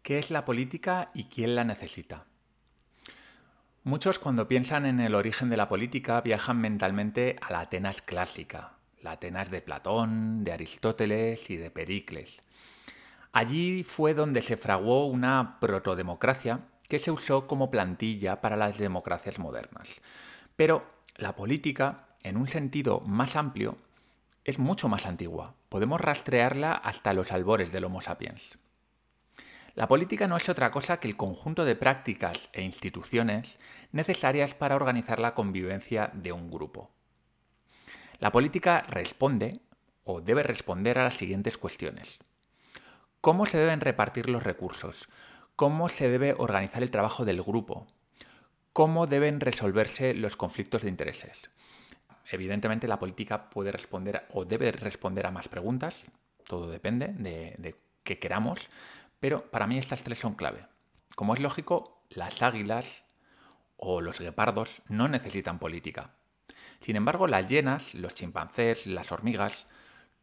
¿Qué 0.02 0.18
es 0.18 0.33
la 0.33 0.44
política 0.44 1.12
y 1.14 1.26
quién 1.26 1.54
la 1.54 1.62
necesita? 1.62 2.26
Muchos 3.85 4.18
cuando 4.18 4.49
piensan 4.49 4.85
en 4.85 4.99
el 4.99 5.14
origen 5.14 5.49
de 5.49 5.59
la 5.59 5.68
política 5.68 6.21
viajan 6.23 6.61
mentalmente 6.61 7.37
a 7.40 7.52
la 7.52 7.61
Atenas 7.61 8.02
clásica, 8.02 8.78
la 9.04 9.12
Atenas 9.12 9.52
de 9.52 9.62
Platón, 9.62 10.42
de 10.42 10.50
Aristóteles 10.50 11.49
y 11.50 11.56
de 11.56 11.70
Pericles. 11.70 12.40
Allí 13.32 13.84
fue 13.84 14.14
donde 14.14 14.42
se 14.42 14.56
fraguó 14.56 15.06
una 15.06 15.58
protodemocracia 15.61 16.62
que 16.88 16.99
se 16.99 17.12
usó 17.12 17.46
como 17.46 17.70
plantilla 17.70 18.40
para 18.40 18.56
las 18.56 18.78
democracias 18.78 19.38
modernas. 19.38 20.00
Pero 20.56 20.84
la 21.16 21.37
política 21.37 22.08
en 22.25 22.38
un 22.38 22.49
sentido 22.49 23.00
más 23.00 23.37
amplio, 23.37 23.76
es 24.44 24.58
mucho 24.58 24.88
más 24.88 25.06
antigua. 25.06 25.54
Podemos 25.68 26.00
rastrearla 26.00 26.73
hasta 26.73 27.12
los 27.12 27.30
albores 27.30 27.70
del 27.70 27.84
Homo 27.84 28.00
sapiens. 28.00 28.58
La 29.75 29.88
política 29.88 30.26
no 30.26 30.37
es 30.37 30.49
otra 30.49 30.70
cosa 30.70 30.99
que 30.99 31.08
el 31.08 31.16
conjunto 31.16 31.64
de 31.64 31.76
prácticas 31.76 32.49
e 32.52 32.62
instituciones 32.62 33.58
necesarias 33.92 34.54
para 34.54 34.76
organizar 34.76 35.18
la 35.18 35.34
convivencia 35.34 36.11
de 36.14 36.32
un 36.32 36.50
grupo. 36.50 36.90
La 38.18 38.33
política 38.33 38.83
responde 38.88 39.61
o 40.04 40.21
debe 40.21 40.42
responder 40.42 40.99
a 40.99 41.04
las 41.04 41.16
siguientes 41.16 41.59
cuestiones. 41.59 42.18
¿Cómo 43.21 43.47
se 43.47 43.59
deben 43.59 43.80
repartir 43.80 44.28
los 44.28 44.42
recursos? 44.42 45.09
¿Cómo 45.56 45.88
se 45.88 46.09
debe 46.09 46.35
organizar 46.37 46.83
el 46.83 46.90
trabajo 46.90 47.25
del 47.25 47.42
grupo? 47.42 47.87
¿Cómo 48.73 49.06
deben 49.06 49.40
resolverse 49.40 50.14
los 50.14 50.37
conflictos 50.37 50.83
de 50.83 50.88
intereses? 50.88 51.50
Evidentemente 52.30 52.88
la 52.88 52.99
política 52.99 53.50
puede 53.50 53.71
responder 53.71 54.26
o 54.33 54.44
debe 54.44 54.73
responder 54.73 55.26
a 55.26 55.30
más 55.30 55.49
preguntas, 55.49 56.04
todo 56.47 56.71
depende 56.71 57.09
de, 57.09 57.76
qué 58.02 58.18
queramos, 58.18 58.68
pero 59.21 59.50
para 59.50 59.66
mí 59.66 59.78
estas 59.78 60.02
tres 60.02 60.18
son 60.18 60.35
clave. 60.35 60.66
Como 61.14 61.35
es 61.35 61.40
lógico, 61.40 62.02
las 62.11 62.42
águilas 62.42 63.04
o 63.76 64.00
los 64.00 64.21
guepardos 64.21 64.83
no 64.88 65.09
necesitan 65.09 65.59
política. 65.59 66.14
Sin 66.85 66.97
embargo, 66.97 67.27
las 67.27 67.47
hienas, 67.47 67.95
los 67.95 68.13
chimpancés, 68.13 68.87
las 68.87 69.11
hormigas, 69.11 69.67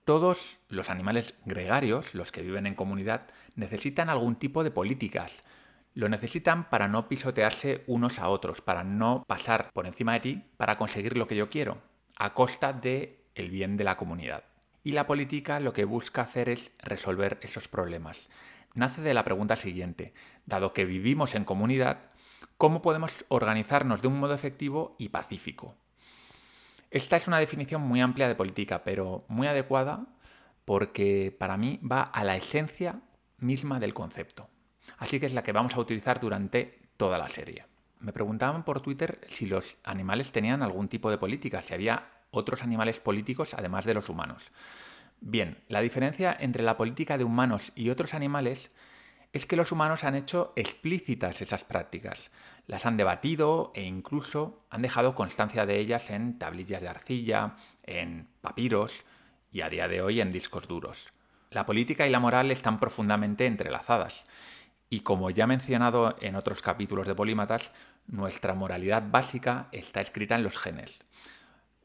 todos 0.05 0.59
los 0.69 0.91
animales 0.91 1.33
gregarios, 1.43 2.13
los 2.13 2.31
que 2.31 2.43
viven 2.43 2.67
en 2.67 2.75
comunidad, 2.75 3.23
necesitan 3.55 4.09
algún 4.09 4.35
tipo 4.35 4.63
de 4.63 4.69
políticas. 4.69 5.43
Lo 5.95 6.07
necesitan 6.07 6.69
para 6.69 6.87
no 6.87 7.09
pisotearse 7.09 7.83
unos 7.87 8.19
a 8.19 8.29
otros, 8.29 8.61
para 8.61 8.83
no 8.83 9.23
pasar 9.27 9.71
por 9.73 9.87
encima 9.87 10.13
de 10.13 10.19
ti 10.19 10.43
para 10.57 10.77
conseguir 10.77 11.17
lo 11.17 11.25
que 11.25 11.35
yo 11.35 11.49
quiero, 11.49 11.81
a 12.15 12.35
costa 12.35 12.73
de 12.73 13.25
el 13.33 13.49
bien 13.49 13.75
de 13.75 13.83
la 13.83 13.97
comunidad. 13.97 14.43
Y 14.83 14.91
la 14.91 15.07
política 15.07 15.59
lo 15.59 15.73
que 15.73 15.85
busca 15.85 16.21
hacer 16.21 16.47
es 16.47 16.73
resolver 16.83 17.39
esos 17.41 17.67
problemas. 17.67 18.29
Nace 18.75 19.01
de 19.01 19.15
la 19.15 19.23
pregunta 19.23 19.55
siguiente, 19.55 20.13
dado 20.45 20.73
que 20.73 20.85
vivimos 20.85 21.33
en 21.33 21.43
comunidad, 21.43 22.09
¿cómo 22.59 22.83
podemos 22.83 23.25
organizarnos 23.29 24.03
de 24.03 24.09
un 24.09 24.19
modo 24.19 24.35
efectivo 24.35 24.95
y 24.99 25.09
pacífico? 25.09 25.75
Esta 26.91 27.15
es 27.15 27.27
una 27.27 27.39
definición 27.39 27.81
muy 27.81 28.01
amplia 28.01 28.27
de 28.27 28.35
política, 28.35 28.83
pero 28.83 29.23
muy 29.29 29.47
adecuada 29.47 30.07
porque 30.65 31.35
para 31.37 31.55
mí 31.55 31.79
va 31.89 32.01
a 32.01 32.25
la 32.25 32.35
esencia 32.35 32.99
misma 33.37 33.79
del 33.79 33.93
concepto. 33.93 34.49
Así 34.97 35.17
que 35.17 35.25
es 35.25 35.33
la 35.33 35.41
que 35.41 35.53
vamos 35.53 35.73
a 35.73 35.79
utilizar 35.79 36.19
durante 36.19 36.89
toda 36.97 37.17
la 37.17 37.29
serie. 37.29 37.65
Me 38.01 38.11
preguntaban 38.11 38.65
por 38.65 38.81
Twitter 38.81 39.21
si 39.29 39.45
los 39.45 39.77
animales 39.85 40.33
tenían 40.33 40.61
algún 40.63 40.89
tipo 40.89 41.09
de 41.09 41.17
política, 41.17 41.61
si 41.61 41.73
había 41.73 42.09
otros 42.29 42.61
animales 42.61 42.99
políticos 42.99 43.53
además 43.53 43.85
de 43.85 43.93
los 43.93 44.09
humanos. 44.09 44.51
Bien, 45.21 45.59
la 45.69 45.79
diferencia 45.79 46.35
entre 46.39 46.63
la 46.63 46.75
política 46.75 47.17
de 47.17 47.23
humanos 47.23 47.71
y 47.73 47.89
otros 47.89 48.13
animales 48.13 48.71
es 49.31 49.45
que 49.45 49.55
los 49.55 49.71
humanos 49.71 50.03
han 50.03 50.15
hecho 50.15 50.51
explícitas 50.57 51.41
esas 51.41 51.63
prácticas, 51.63 52.31
las 52.67 52.85
han 52.85 52.97
debatido 52.97 53.71
e 53.75 53.83
incluso 53.83 54.65
han 54.69 54.81
dejado 54.81 55.15
constancia 55.15 55.65
de 55.65 55.79
ellas 55.79 56.09
en 56.09 56.37
tablillas 56.37 56.81
de 56.81 56.89
arcilla, 56.89 57.55
en 57.83 58.27
papiros 58.41 59.03
y 59.51 59.61
a 59.61 59.69
día 59.69 59.87
de 59.87 60.01
hoy 60.01 60.21
en 60.21 60.31
discos 60.31 60.67
duros. 60.67 61.11
La 61.49 61.65
política 61.65 62.07
y 62.07 62.09
la 62.09 62.19
moral 62.19 62.51
están 62.51 62.79
profundamente 62.79 63.45
entrelazadas 63.45 64.25
y 64.93 64.99
como 64.99 65.29
ya 65.29 65.45
he 65.45 65.47
mencionado 65.47 66.17
en 66.19 66.35
otros 66.35 66.61
capítulos 66.61 67.07
de 67.07 67.15
Polímatas, 67.15 67.71
nuestra 68.07 68.53
moralidad 68.53 69.03
básica 69.09 69.69
está 69.71 70.01
escrita 70.01 70.35
en 70.35 70.43
los 70.43 70.57
genes. 70.57 70.99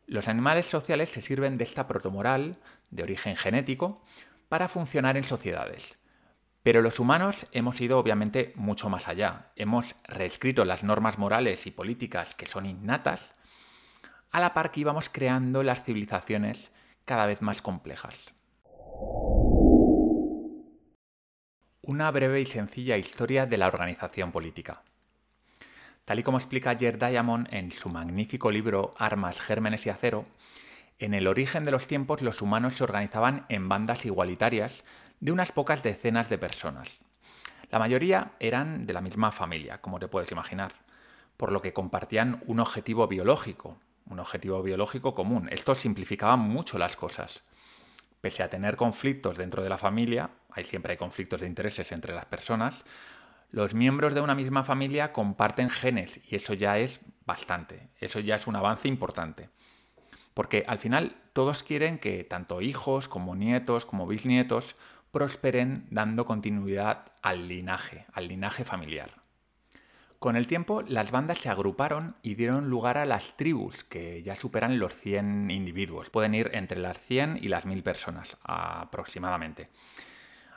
Los 0.06 0.26
animales 0.26 0.66
sociales 0.66 1.10
se 1.10 1.20
sirven 1.20 1.56
de 1.56 1.62
esta 1.62 1.86
protomoral, 1.86 2.58
de 2.90 3.04
origen 3.04 3.36
genético, 3.36 4.02
para 4.48 4.66
funcionar 4.66 5.16
en 5.16 5.22
sociedades. 5.22 5.98
Pero 6.66 6.82
los 6.82 6.98
humanos 6.98 7.46
hemos 7.52 7.80
ido 7.80 7.96
obviamente 7.96 8.52
mucho 8.56 8.88
más 8.88 9.06
allá. 9.06 9.52
Hemos 9.54 9.94
reescrito 10.02 10.64
las 10.64 10.82
normas 10.82 11.16
morales 11.16 11.64
y 11.68 11.70
políticas 11.70 12.34
que 12.34 12.46
son 12.46 12.66
innatas, 12.66 13.34
a 14.32 14.40
la 14.40 14.52
par 14.52 14.72
que 14.72 14.80
íbamos 14.80 15.08
creando 15.08 15.62
las 15.62 15.84
civilizaciones 15.84 16.72
cada 17.04 17.26
vez 17.26 17.40
más 17.40 17.62
complejas. 17.62 18.34
Una 21.82 22.10
breve 22.10 22.40
y 22.40 22.46
sencilla 22.46 22.96
historia 22.96 23.46
de 23.46 23.58
la 23.58 23.68
organización 23.68 24.32
política. 24.32 24.82
Tal 26.04 26.18
y 26.18 26.24
como 26.24 26.38
explica 26.38 26.74
Jer 26.76 26.98
Diamond 26.98 27.46
en 27.52 27.70
su 27.70 27.90
magnífico 27.90 28.50
libro 28.50 28.90
Armas, 28.98 29.40
Gérmenes 29.40 29.86
y 29.86 29.90
Acero, 29.90 30.24
en 30.98 31.14
el 31.14 31.28
origen 31.28 31.64
de 31.64 31.70
los 31.70 31.86
tiempos 31.86 32.22
los 32.22 32.42
humanos 32.42 32.74
se 32.74 32.82
organizaban 32.82 33.46
en 33.50 33.68
bandas 33.68 34.04
igualitarias 34.04 34.82
de 35.20 35.32
unas 35.32 35.52
pocas 35.52 35.82
decenas 35.82 36.28
de 36.28 36.38
personas. 36.38 37.00
La 37.70 37.78
mayoría 37.78 38.32
eran 38.38 38.86
de 38.86 38.92
la 38.92 39.00
misma 39.00 39.32
familia, 39.32 39.80
como 39.80 39.98
te 39.98 40.08
puedes 40.08 40.30
imaginar, 40.30 40.74
por 41.36 41.52
lo 41.52 41.62
que 41.62 41.72
compartían 41.72 42.40
un 42.46 42.60
objetivo 42.60 43.08
biológico, 43.08 43.78
un 44.08 44.20
objetivo 44.20 44.62
biológico 44.62 45.14
común. 45.14 45.48
Esto 45.50 45.74
simplificaba 45.74 46.36
mucho 46.36 46.78
las 46.78 46.96
cosas. 46.96 47.42
Pese 48.20 48.42
a 48.42 48.50
tener 48.50 48.76
conflictos 48.76 49.36
dentro 49.36 49.62
de 49.62 49.68
la 49.68 49.78
familia, 49.78 50.30
hay 50.50 50.64
siempre 50.64 50.92
hay 50.92 50.98
conflictos 50.98 51.40
de 51.40 51.46
intereses 51.46 51.92
entre 51.92 52.14
las 52.14 52.26
personas, 52.26 52.84
los 53.50 53.74
miembros 53.74 54.14
de 54.14 54.20
una 54.20 54.34
misma 54.34 54.64
familia 54.64 55.12
comparten 55.12 55.70
genes 55.70 56.20
y 56.28 56.36
eso 56.36 56.54
ya 56.54 56.78
es 56.78 57.00
bastante, 57.24 57.88
eso 58.00 58.20
ya 58.20 58.36
es 58.36 58.46
un 58.46 58.56
avance 58.56 58.88
importante. 58.88 59.50
Porque 60.34 60.64
al 60.66 60.78
final 60.78 61.16
todos 61.32 61.62
quieren 61.62 61.98
que 61.98 62.24
tanto 62.24 62.60
hijos 62.60 63.08
como 63.08 63.34
nietos 63.34 63.86
como 63.86 64.06
bisnietos 64.06 64.76
prosperen 65.16 65.86
dando 65.88 66.26
continuidad 66.26 67.06
al 67.22 67.48
linaje, 67.48 68.04
al 68.12 68.28
linaje 68.28 68.64
familiar. 68.64 69.12
Con 70.18 70.36
el 70.36 70.46
tiempo, 70.46 70.82
las 70.82 71.10
bandas 71.10 71.38
se 71.38 71.48
agruparon 71.48 72.16
y 72.20 72.34
dieron 72.34 72.68
lugar 72.68 72.98
a 72.98 73.06
las 73.06 73.34
tribus, 73.38 73.82
que 73.82 74.22
ya 74.22 74.36
superan 74.36 74.78
los 74.78 74.92
100 74.92 75.50
individuos. 75.50 76.10
Pueden 76.10 76.34
ir 76.34 76.50
entre 76.52 76.78
las 76.78 76.98
100 76.98 77.38
y 77.40 77.48
las 77.48 77.64
1000 77.64 77.82
personas 77.82 78.36
aproximadamente. 78.42 79.70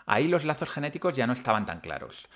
Ahí 0.05 0.27
los 0.27 0.43
lazos 0.43 0.69
genéticos 0.69 1.15
ya 1.15 1.25
no 1.25 1.31
estaban 1.31 1.65
tan 1.65 1.79
claros, 1.79 2.27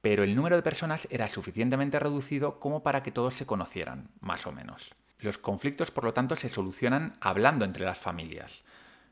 pero 0.00 0.24
el 0.24 0.34
número 0.34 0.56
de 0.56 0.62
personas 0.62 1.06
era 1.10 1.28
suficientemente 1.28 1.98
reducido 1.98 2.58
como 2.58 2.82
para 2.82 3.02
que 3.02 3.12
todos 3.12 3.34
se 3.34 3.44
conocieran, 3.44 4.08
más 4.20 4.46
o 4.46 4.52
menos. 4.52 4.94
Los 5.18 5.36
conflictos, 5.36 5.90
por 5.90 6.04
lo 6.04 6.14
tanto, 6.14 6.36
se 6.36 6.48
solucionan 6.48 7.18
hablando 7.20 7.66
entre 7.66 7.84
las 7.84 7.98
familias. 7.98 8.64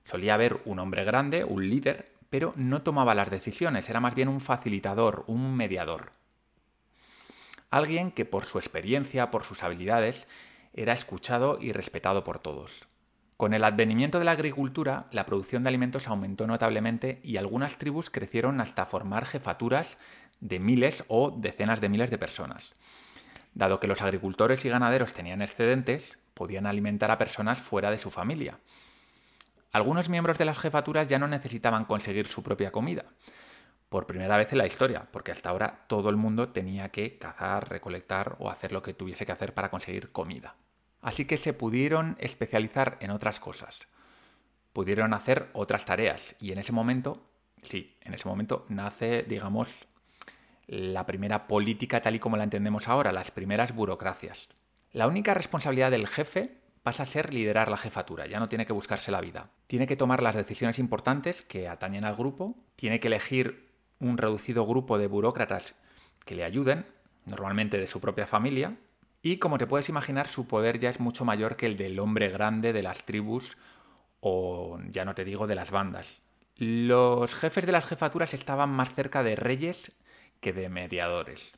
Solía 0.05 0.33
haber 0.33 0.63
un 0.65 0.79
hombre 0.79 1.05
grande, 1.05 1.45
un 1.45 1.69
líder, 1.69 2.14
pero 2.35 2.53
no 2.57 2.83
tomaba 2.83 3.15
las 3.15 3.31
decisiones, 3.31 3.89
era 3.89 4.01
más 4.01 4.17
bien 4.17 4.27
un 4.27 4.41
facilitador, 4.41 5.23
un 5.29 5.55
mediador. 5.55 6.11
Alguien 7.71 8.11
que 8.11 8.25
por 8.25 8.45
su 8.45 8.59
experiencia, 8.59 9.31
por 9.31 9.45
sus 9.45 9.63
habilidades, 9.63 10.27
era 10.73 10.95
escuchado 10.95 11.59
y 11.61 11.71
respetado 11.71 12.25
por 12.25 12.41
todos. 12.41 12.89
Con 13.37 13.55
el 13.55 13.63
advenimiento 13.63 14.19
de 14.19 14.25
la 14.25 14.33
agricultura, 14.33 15.07
la 15.13 15.27
producción 15.27 15.63
de 15.63 15.69
alimentos 15.69 16.09
aumentó 16.09 16.49
notablemente 16.49 17.21
y 17.23 17.37
algunas 17.37 17.79
tribus 17.79 18.11
crecieron 18.11 18.61
hasta 18.61 18.85
formar 18.85 19.27
jefaturas 19.27 19.97
de 20.41 20.59
miles 20.59 21.05
o 21.07 21.31
decenas 21.31 21.81
de 21.81 21.89
miles 21.89 22.11
de 22.11 22.19
personas. 22.19 22.75
Dado 23.55 23.79
que 23.79 23.87
los 23.87 24.03
agricultores 24.03 24.65
y 24.65 24.71
ganaderos 24.71 25.15
tenían 25.15 25.41
excedentes, 25.41 26.19
podían 26.35 26.67
alimentar 26.67 27.13
a 27.13 27.19
personas 27.19 27.61
fuera 27.61 27.93
de 27.93 27.99
su 27.99 28.11
familia. 28.11 28.59
Algunos 29.75 30.09
miembros 30.09 30.39
de 30.39 30.45
las 30.45 30.57
jefaturas 30.57 31.09
ya 31.09 31.19
no 31.19 31.27
necesitaban 31.27 31.85
conseguir 31.85 32.29
su 32.29 32.45
propia 32.45 32.71
comida, 32.71 33.07
por 33.89 34.07
primera 34.07 34.37
vez 34.37 34.53
en 34.53 34.59
la 34.59 34.67
historia, 34.67 35.09
porque 35.11 35.33
hasta 35.33 35.51
ahora 35.51 35.85
todo 35.89 36.11
el 36.11 36.17
mundo 36.17 36.51
tenía 36.51 36.91
que 36.91 37.19
cazar, 37.19 37.71
recolectar 37.71 38.37
o 38.39 38.49
hacer 38.49 38.71
lo 38.71 38.85
que 38.85 38.95
tuviese 38.95 39.27
que 39.27 39.33
hacer 39.33 39.53
para 39.53 39.73
conseguir 39.73 40.13
comida. 40.13 40.55
Así 41.03 41.25
que 41.25 41.37
se 41.37 41.55
pudieron 41.55 42.17
especializar 42.21 42.99
en 43.01 43.11
otras 43.11 43.41
cosas, 43.41 43.89
pudieron 44.73 45.13
hacer 45.13 45.51
otras 45.55 45.85
tareas 45.87 46.37
y 46.39 46.53
en 46.53 46.59
ese 46.59 46.71
momento, 46.71 47.29
sí, 47.65 47.99
en 48.03 48.15
ese 48.15 48.29
momento 48.29 48.67
nace, 48.69 49.25
digamos, 49.25 49.89
la 50.69 51.05
primera 51.05 51.49
política 51.49 52.01
tal 52.01 52.15
y 52.15 52.21
como 52.21 52.37
la 52.37 52.45
entendemos 52.45 52.87
ahora, 52.87 53.11
las 53.11 53.33
primeras 53.33 53.75
burocracias. 53.75 54.51
La 54.93 55.09
única 55.09 55.35
responsabilidad 55.35 55.91
del 55.91 56.07
jefe 56.07 56.63
pasa 56.85 57.03
a 57.03 57.07
ser 57.07 57.33
liderar 57.33 57.71
la 57.71 57.79
jefatura, 57.79 58.27
ya 58.27 58.39
no 58.39 58.49
tiene 58.49 58.67
que 58.67 58.75
buscarse 58.75 59.11
la 59.11 59.23
vida. 59.23 59.51
Tiene 59.67 59.87
que 59.87 59.97
tomar 59.97 60.23
las 60.23 60.37
decisiones 60.37 60.79
importantes 60.79 61.43
que 61.43 61.67
atañen 61.67 62.05
al 62.05 62.15
grupo, 62.15 62.55
tiene 62.77 63.01
que 63.01 63.09
elegir 63.09 63.73
un 63.99 64.19
reducido 64.19 64.67
grupo 64.67 64.99
de 64.99 65.07
burócratas 65.07 65.75
que 66.27 66.37
le 66.37 66.45
ayuden, 66.45 66.87
normalmente 67.25 67.79
de 67.79 67.87
su 67.87 68.01
propia 68.01 68.27
familia, 68.27 68.77
y 69.23 69.39
como 69.39 69.57
te 69.57 69.67
puedes 69.67 69.89
imaginar, 69.89 70.29
su 70.29 70.47
poder 70.47 70.79
ya 70.79 70.91
es 70.91 71.01
mucho 71.01 71.25
mayor 71.25 71.57
que 71.57 71.65
el 71.65 71.79
del 71.79 71.99
hombre 71.99 72.29
grande 72.29 72.75
de 72.75 72.83
las 72.83 73.05
tribus 73.05 73.57
o 74.21 74.79
ya 74.91 75.07
no 75.07 75.15
te 75.15 75.25
digo 75.25 75.47
de 75.47 75.55
las 75.55 75.71
bandas. 75.71 76.21
Los 76.57 77.35
jefes 77.35 77.65
de 77.65 77.73
las 77.73 77.87
jefaturas 77.87 78.35
estaban 78.35 78.69
más 78.69 78.95
cerca 78.95 79.23
de 79.23 79.37
reyes 79.37 79.93
que 80.41 80.53
de 80.53 80.69
mediadores. 80.69 81.55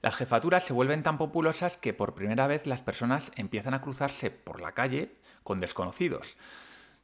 Las 0.00 0.14
jefaturas 0.14 0.64
se 0.64 0.72
vuelven 0.72 1.02
tan 1.02 1.18
populosas 1.18 1.76
que 1.76 1.92
por 1.92 2.14
primera 2.14 2.46
vez 2.46 2.66
las 2.66 2.82
personas 2.82 3.32
empiezan 3.34 3.74
a 3.74 3.80
cruzarse 3.80 4.30
por 4.30 4.60
la 4.60 4.72
calle 4.72 5.16
con 5.42 5.58
desconocidos. 5.58 6.36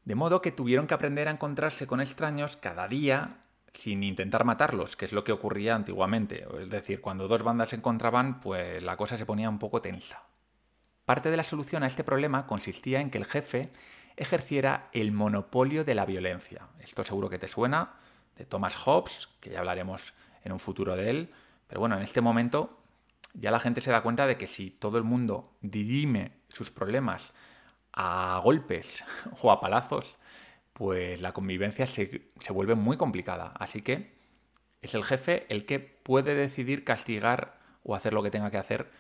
De 0.05 0.15
modo 0.15 0.43
que 0.43 0.53
tuvieron 0.53 0.87
que 0.87 0.95
aprender 0.95 1.29
a 1.29 1.33
encontrarse 1.33 1.87
con 1.87 2.01
extraños 2.01 2.57
cada 2.57 2.87
día 2.87 3.39
sin 3.73 4.05
intentar 4.05 4.45
matarlos, 4.45 4.97
que 4.97 5.05
es 5.05 5.13
lo 5.13 5.25
que 5.25 5.33
ocurría 5.33 5.75
antiguamente. 5.75 6.47
Es 6.61 6.71
decir, 6.71 7.01
cuando 7.01 7.27
dos 7.27 7.43
bandas 7.43 7.71
se 7.71 7.77
encontraban, 7.77 8.41
pues 8.41 8.83
la 8.83 8.97
cosa 8.97 9.19
se 9.19 9.27
ponía 9.27 9.49
un 9.49 9.59
poco 9.59 9.83
tensa. 9.83 10.23
Parte 11.05 11.31
de 11.31 11.37
la 11.37 11.43
solución 11.43 11.83
a 11.83 11.89
este 11.89 12.05
problema 12.05 12.47
consistía 12.47 13.01
en 13.01 13.11
que 13.11 13.19
el 13.19 13.25
jefe 13.25 13.73
ejerciera 14.17 14.89
el 14.93 15.11
monopolio 15.11 15.85
de 15.85 15.97
la 15.97 16.07
violencia. 16.07 16.69
Esto 16.81 17.03
seguro 17.03 17.29
que 17.29 17.39
te 17.39 17.49
suena, 17.49 17.95
de 18.37 18.45
Thomas 18.45 18.77
Hobbes, 18.77 19.29
que 19.41 19.51
ya 19.51 19.59
hablaremos 19.59 20.15
en 20.45 20.53
un 20.53 20.61
futuro 20.61 20.95
de 20.95 21.11
él. 21.11 21.31
Pero 21.67 21.81
bueno, 21.81 21.97
en 21.97 22.03
este 22.03 22.21
momento 22.21 22.84
ya 23.35 23.51
la 23.51 23.61
gente 23.61 23.81
se 23.81 23.91
da 23.91 24.03
cuenta 24.03 24.27
de 24.27 24.37
que 24.37 24.47
si 24.47 24.71
todo 24.71 24.97
el 24.97 25.05
mundo 25.05 25.53
dirime 25.61 26.33
sus 26.49 26.71
problemas 26.71 27.33
a 27.93 28.41
golpes 28.43 29.05
o 29.43 29.51
a 29.51 29.61
palazos, 29.61 30.19
pues 30.73 31.21
la 31.21 31.33
convivencia 31.33 31.87
se, 31.87 32.31
se, 32.41 32.53
vuelve 32.53 32.75
muy 32.75 32.97
complicada. 32.97 33.53
Así 33.59 33.83
que 33.83 34.15
es 34.83 34.95
el 34.95 35.05
jefe 35.05 35.47
el 35.49 35.67
que 35.67 35.79
puede 35.79 36.35
decidir 36.35 36.85
castigar 36.85 37.59
o 37.83 37.95
hacer 37.95 38.13
lo 38.13 38.23
que 38.23 38.31
tenga 38.31 38.51
que 38.51 38.59
hacer 38.59 38.91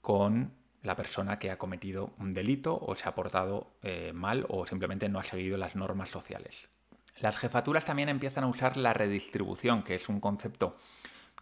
con 0.00 0.52
la 0.82 0.96
persona 0.96 1.38
que 1.38 1.50
ha 1.50 1.58
cometido 1.58 2.12
un 2.18 2.32
delito 2.32 2.78
o 2.80 2.94
se 2.94 3.08
ha 3.08 3.14
portado 3.14 3.72
eh, 3.82 4.12
mal 4.14 4.46
o 4.48 4.66
simplemente 4.66 5.08
no 5.08 5.18
ha 5.18 5.24
seguido 5.24 5.58
las 5.58 5.76
normas 5.76 6.08
sociales. 6.08 6.68
Las 7.20 7.36
jefaturas 7.36 7.84
también 7.84 8.08
empiezan 8.08 8.44
a 8.44 8.46
usar 8.46 8.78
la 8.78 8.94
redistribución, 8.94 9.82
que 9.82 9.94
es 9.94 10.08
un 10.08 10.20
concepto 10.20 10.76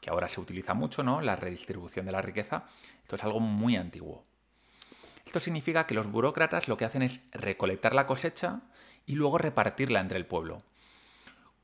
que 0.01 0.11
ahora 0.11 0.29
se 0.29 0.41
utiliza 0.41 0.75
mucho, 0.75 1.03
¿no? 1.03 1.21
La 1.21 1.37
redistribución 1.37 2.07
de 2.07 2.13
la 2.13 2.23
riqueza. 2.23 2.65
Esto 3.03 3.17
es 3.17 3.25
algo 3.25 3.41
muy 3.41 3.77
antiguo. 3.77 4.25
Esto 5.25 5.41
significa 5.41 5.87
que 5.87 5.95
los 5.95 6.11
burócratas 6.11 6.69
lo 6.69 6.77
que 6.77 6.85
hacen 6.85 7.03
es 7.03 7.21
recolectar 7.33 7.95
la 7.95 8.07
cosecha 8.07 8.61
y 9.07 9.15
luego 9.15 9.39
repartirla 9.39 10.01
entre 10.01 10.19
el 10.19 10.27
pueblo. 10.27 10.63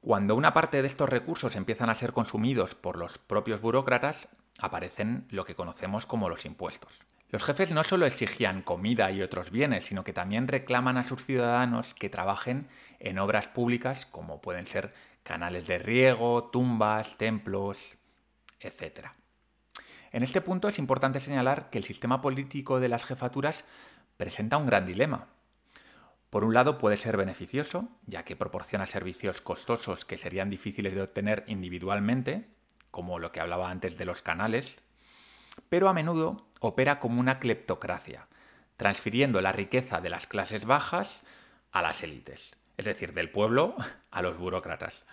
Cuando 0.01 0.35
una 0.35 0.53
parte 0.53 0.83
de 0.83 0.87
estos 0.87 1.09
recursos 1.09 1.57
empiezan 1.57 1.89
a 1.89 1.95
ser 1.95 2.13
consumidos 2.13 2.75
por 2.75 2.99
los 2.99 3.17
propios 3.17 3.63
burócratas, 3.63 4.29
aparecen 4.59 5.27
lo 5.31 5.47
que 5.47 5.55
conocemos 5.55 6.05
como 6.05 6.29
los 6.29 6.45
impuestos. 6.45 7.01
Los 7.31 7.43
jefes 7.43 7.73
no 7.73 7.83
solo 7.85 8.05
exigían 8.07 8.63
comida 8.63 9.11
y 9.11 9.23
otros 9.23 9.51
bienes, 9.51 9.87
sino 9.87 10.05
que 10.05 10.13
también 10.13 10.47
reclaman 10.47 10.99
a 10.99 11.03
sus 11.03 11.25
ciudadanos 11.25 11.95
que 11.95 12.11
trabajen 12.11 12.69
en 13.01 13.19
obras 13.19 13.49
públicas 13.49 14.07
como 14.07 14.41
pueden 14.41 14.67
ser 14.67 14.93
canales 15.23 15.67
de 15.67 15.79
riego, 15.79 16.51
tumbas, 16.53 17.17
templos, 17.17 17.97
etc. 18.67 19.09
En 20.13 20.23
este 20.23 20.41
punto 20.41 20.69
es 20.69 20.79
importante 20.79 21.21
señalar 21.21 21.71
que 21.71 21.79
el 21.79 21.85
sistema 21.85 22.21
político 22.21 22.81
de 22.81 22.89
las 22.89 23.05
jefaturas 23.05 23.65
presenta 24.17 24.57
un 24.57 24.67
gran 24.67 24.87
dilema. 24.87 25.29
Por 26.31 26.45
un 26.45 26.55
lado 26.55 26.79
puede 26.79 26.97
ser 26.97 27.17
beneficioso, 27.17 27.89
ya 28.07 28.25
que 28.25 28.37
proporciona 28.37 28.87
servicios 28.87 29.41
costosos 29.41 30.05
que 30.05 30.19
serían 30.19 30.51
difíciles 30.51 30.95
de 30.95 31.03
obtener 31.03 31.45
individualmente, 31.47 32.49
como 32.91 33.19
lo 33.19 33.33
que 33.33 33.41
hablaba 33.41 33.71
antes 33.71 33.97
de 33.97 34.05
los 34.05 34.23
canales, 34.23 34.81
pero 35.69 35.89
a 35.89 35.95
menudo 35.95 36.49
opera 36.61 37.01
como 37.01 37.21
una 37.21 37.39
cleptocracia, 37.39 38.29
transfiriendo 38.77 39.41
la 39.41 39.53
riqueza 39.53 40.01
de 40.01 40.11
las 40.11 40.27
clases 40.27 40.67
bajas 40.67 41.23
a 41.71 41.83
las 41.83 42.03
élites, 42.03 42.57
es 42.77 42.85
decir, 42.85 43.13
del 43.15 43.31
pueblo 43.31 43.75
a 44.11 44.23
los 44.23 44.39
burócratas. 44.39 45.07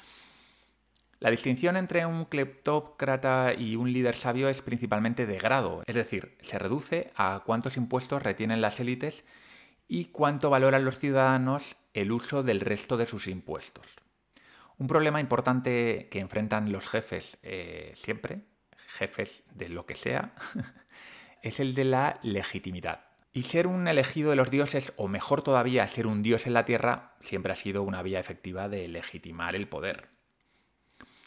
La 1.22 1.30
distinción 1.30 1.78
entre 1.78 2.04
un 2.08 2.26
cleptócrata 2.26 3.54
y 3.54 3.76
un 3.76 3.94
líder 3.94 4.16
sabio 4.16 4.50
es 4.50 4.64
principalmente 4.64 5.28
de 5.28 5.38
grado, 5.38 5.84
es 5.86 5.94
decir, 5.94 6.36
se 6.42 6.58
reduce 6.58 7.12
a 7.16 7.44
cuántos 7.46 7.78
impuestos 7.78 8.24
retienen 8.24 8.60
las 8.60 8.80
élites 8.80 9.24
y 9.88 10.06
cuánto 10.06 10.50
valoran 10.50 10.84
los 10.84 10.98
ciudadanos 10.98 11.76
el 11.94 12.12
uso 12.12 12.42
del 12.42 12.60
resto 12.60 12.98
de 12.98 13.06
sus 13.06 13.28
impuestos. 13.28 13.86
Un 14.80 14.88
problema 14.88 15.20
importante 15.20 16.08
que 16.10 16.18
enfrentan 16.18 16.72
los 16.72 16.90
jefes 16.90 17.38
eh, 17.44 17.92
siempre, 17.94 18.42
jefes 18.88 19.44
de 19.54 19.70
lo 19.70 19.86
que 19.86 19.94
sea, 19.94 20.34
es 21.44 21.60
el 21.60 21.76
de 21.76 21.86
la 21.86 22.20
legitimidad. 22.24 23.06
Y 23.32 23.44
ser 23.44 23.68
un 23.68 23.88
elegido 23.88 24.32
de 24.32 24.38
los 24.38 24.50
dioses, 24.50 24.92
o 24.98 25.08
mejor 25.08 25.44
todavía, 25.44 25.86
ser 25.86 26.08
un 26.08 26.24
dios 26.24 26.48
en 26.48 26.54
la 26.54 26.66
tierra, 26.66 27.14
siempre 27.20 27.52
ha 27.52 27.56
sido 27.56 27.84
una 27.84 28.02
vía 28.02 28.20
efectiva 28.20 28.70
de 28.70 28.88
legitimar 28.88 29.56
el 29.56 29.68
poder. 29.68 30.11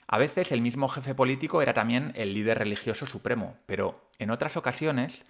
A 0.06 0.18
veces 0.18 0.52
el 0.52 0.60
mismo 0.60 0.88
jefe 0.88 1.14
político 1.14 1.62
era 1.62 1.74
también 1.74 2.12
el 2.14 2.34
líder 2.34 2.58
religioso 2.58 3.06
supremo, 3.06 3.56
pero 3.66 4.08
en 4.18 4.30
otras 4.30 4.56
ocasiones 4.56 5.24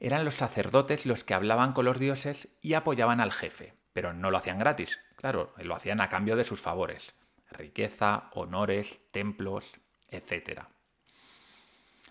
eran 0.00 0.24
los 0.24 0.34
sacerdotes 0.34 1.06
los 1.06 1.24
que 1.24 1.34
hablaban 1.34 1.72
con 1.72 1.84
los 1.84 1.98
dioses 1.98 2.48
y 2.60 2.74
apoyaban 2.74 3.20
al 3.20 3.32
jefe, 3.32 3.74
pero 3.92 4.12
no 4.12 4.30
lo 4.30 4.38
hacían 4.38 4.58
gratis, 4.58 5.00
claro, 5.16 5.54
lo 5.58 5.74
hacían 5.74 6.00
a 6.00 6.08
cambio 6.08 6.36
de 6.36 6.44
sus 6.44 6.60
favores, 6.60 7.14
riqueza, 7.50 8.30
honores, 8.32 9.00
templos, 9.10 9.76
etc. 10.08 10.62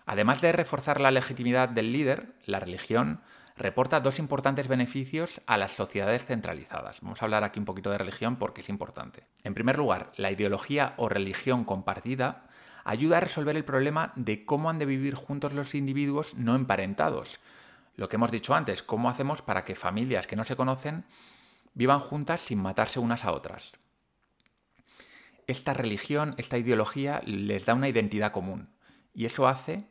Además 0.04 0.40
de 0.40 0.52
reforzar 0.52 1.00
la 1.00 1.10
legitimidad 1.10 1.68
del 1.68 1.92
líder, 1.92 2.34
la 2.44 2.60
religión 2.60 3.20
reporta 3.56 4.00
dos 4.00 4.18
importantes 4.18 4.68
beneficios 4.68 5.40
a 5.46 5.56
las 5.56 5.72
sociedades 5.72 6.24
centralizadas. 6.26 7.00
Vamos 7.00 7.20
a 7.20 7.24
hablar 7.24 7.42
aquí 7.42 7.58
un 7.58 7.64
poquito 7.64 7.90
de 7.90 7.98
religión 7.98 8.36
porque 8.36 8.60
es 8.60 8.68
importante. 8.68 9.24
En 9.44 9.54
primer 9.54 9.78
lugar, 9.78 10.12
la 10.16 10.30
ideología 10.30 10.94
o 10.98 11.08
religión 11.08 11.64
compartida 11.64 12.48
ayuda 12.84 13.16
a 13.16 13.20
resolver 13.20 13.56
el 13.56 13.64
problema 13.64 14.12
de 14.14 14.44
cómo 14.44 14.68
han 14.68 14.78
de 14.78 14.86
vivir 14.86 15.14
juntos 15.14 15.54
los 15.54 15.74
individuos 15.74 16.34
no 16.34 16.54
emparentados. 16.54 17.40
Lo 17.94 18.08
que 18.08 18.16
hemos 18.16 18.30
dicho 18.30 18.54
antes, 18.54 18.82
cómo 18.82 19.08
hacemos 19.08 19.40
para 19.40 19.64
que 19.64 19.74
familias 19.74 20.26
que 20.26 20.36
no 20.36 20.44
se 20.44 20.56
conocen 20.56 21.04
vivan 21.72 21.98
juntas 21.98 22.42
sin 22.42 22.60
matarse 22.60 23.00
unas 23.00 23.24
a 23.24 23.32
otras. 23.32 23.72
Esta 25.46 25.72
religión, 25.72 26.34
esta 26.36 26.58
ideología 26.58 27.22
les 27.24 27.64
da 27.64 27.74
una 27.74 27.88
identidad 27.88 28.32
común 28.32 28.68
y 29.14 29.24
eso 29.24 29.48
hace 29.48 29.88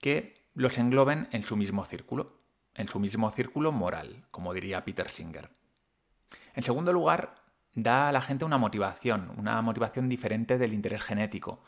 que 0.00 0.46
los 0.54 0.76
engloben 0.76 1.28
en 1.32 1.42
su 1.42 1.56
mismo 1.56 1.84
círculo 1.84 2.37
en 2.78 2.88
su 2.88 2.98
mismo 2.98 3.30
círculo 3.30 3.72
moral, 3.72 4.24
como 4.30 4.54
diría 4.54 4.84
Peter 4.84 5.10
Singer. 5.10 5.50
En 6.54 6.62
segundo 6.62 6.92
lugar, 6.92 7.34
da 7.74 8.08
a 8.08 8.12
la 8.12 8.22
gente 8.22 8.44
una 8.44 8.56
motivación, 8.56 9.32
una 9.36 9.60
motivación 9.60 10.08
diferente 10.08 10.56
del 10.56 10.72
interés 10.72 11.02
genético, 11.02 11.62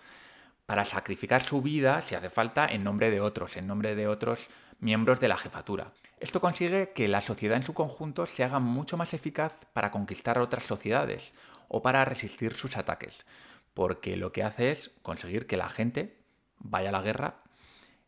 para 0.66 0.84
sacrificar 0.84 1.42
su 1.42 1.62
vida, 1.62 2.00
si 2.00 2.14
hace 2.14 2.30
falta, 2.30 2.66
en 2.66 2.84
nombre 2.84 3.10
de 3.10 3.20
otros, 3.20 3.56
en 3.56 3.66
nombre 3.66 3.96
de 3.96 4.06
otros 4.06 4.48
miembros 4.78 5.18
de 5.18 5.26
la 5.26 5.36
jefatura. 5.36 5.92
Esto 6.20 6.40
consigue 6.40 6.92
que 6.94 7.08
la 7.08 7.20
sociedad 7.20 7.56
en 7.56 7.64
su 7.64 7.74
conjunto 7.74 8.24
se 8.24 8.44
haga 8.44 8.60
mucho 8.60 8.96
más 8.96 9.12
eficaz 9.12 9.52
para 9.72 9.90
conquistar 9.90 10.38
otras 10.38 10.64
sociedades 10.64 11.34
o 11.68 11.82
para 11.82 12.04
resistir 12.04 12.54
sus 12.54 12.76
ataques, 12.76 13.26
porque 13.74 14.16
lo 14.16 14.30
que 14.30 14.44
hace 14.44 14.70
es 14.70 14.92
conseguir 15.02 15.48
que 15.48 15.56
la 15.56 15.68
gente 15.68 16.18
vaya 16.58 16.90
a 16.90 16.92
la 16.92 17.02
guerra 17.02 17.42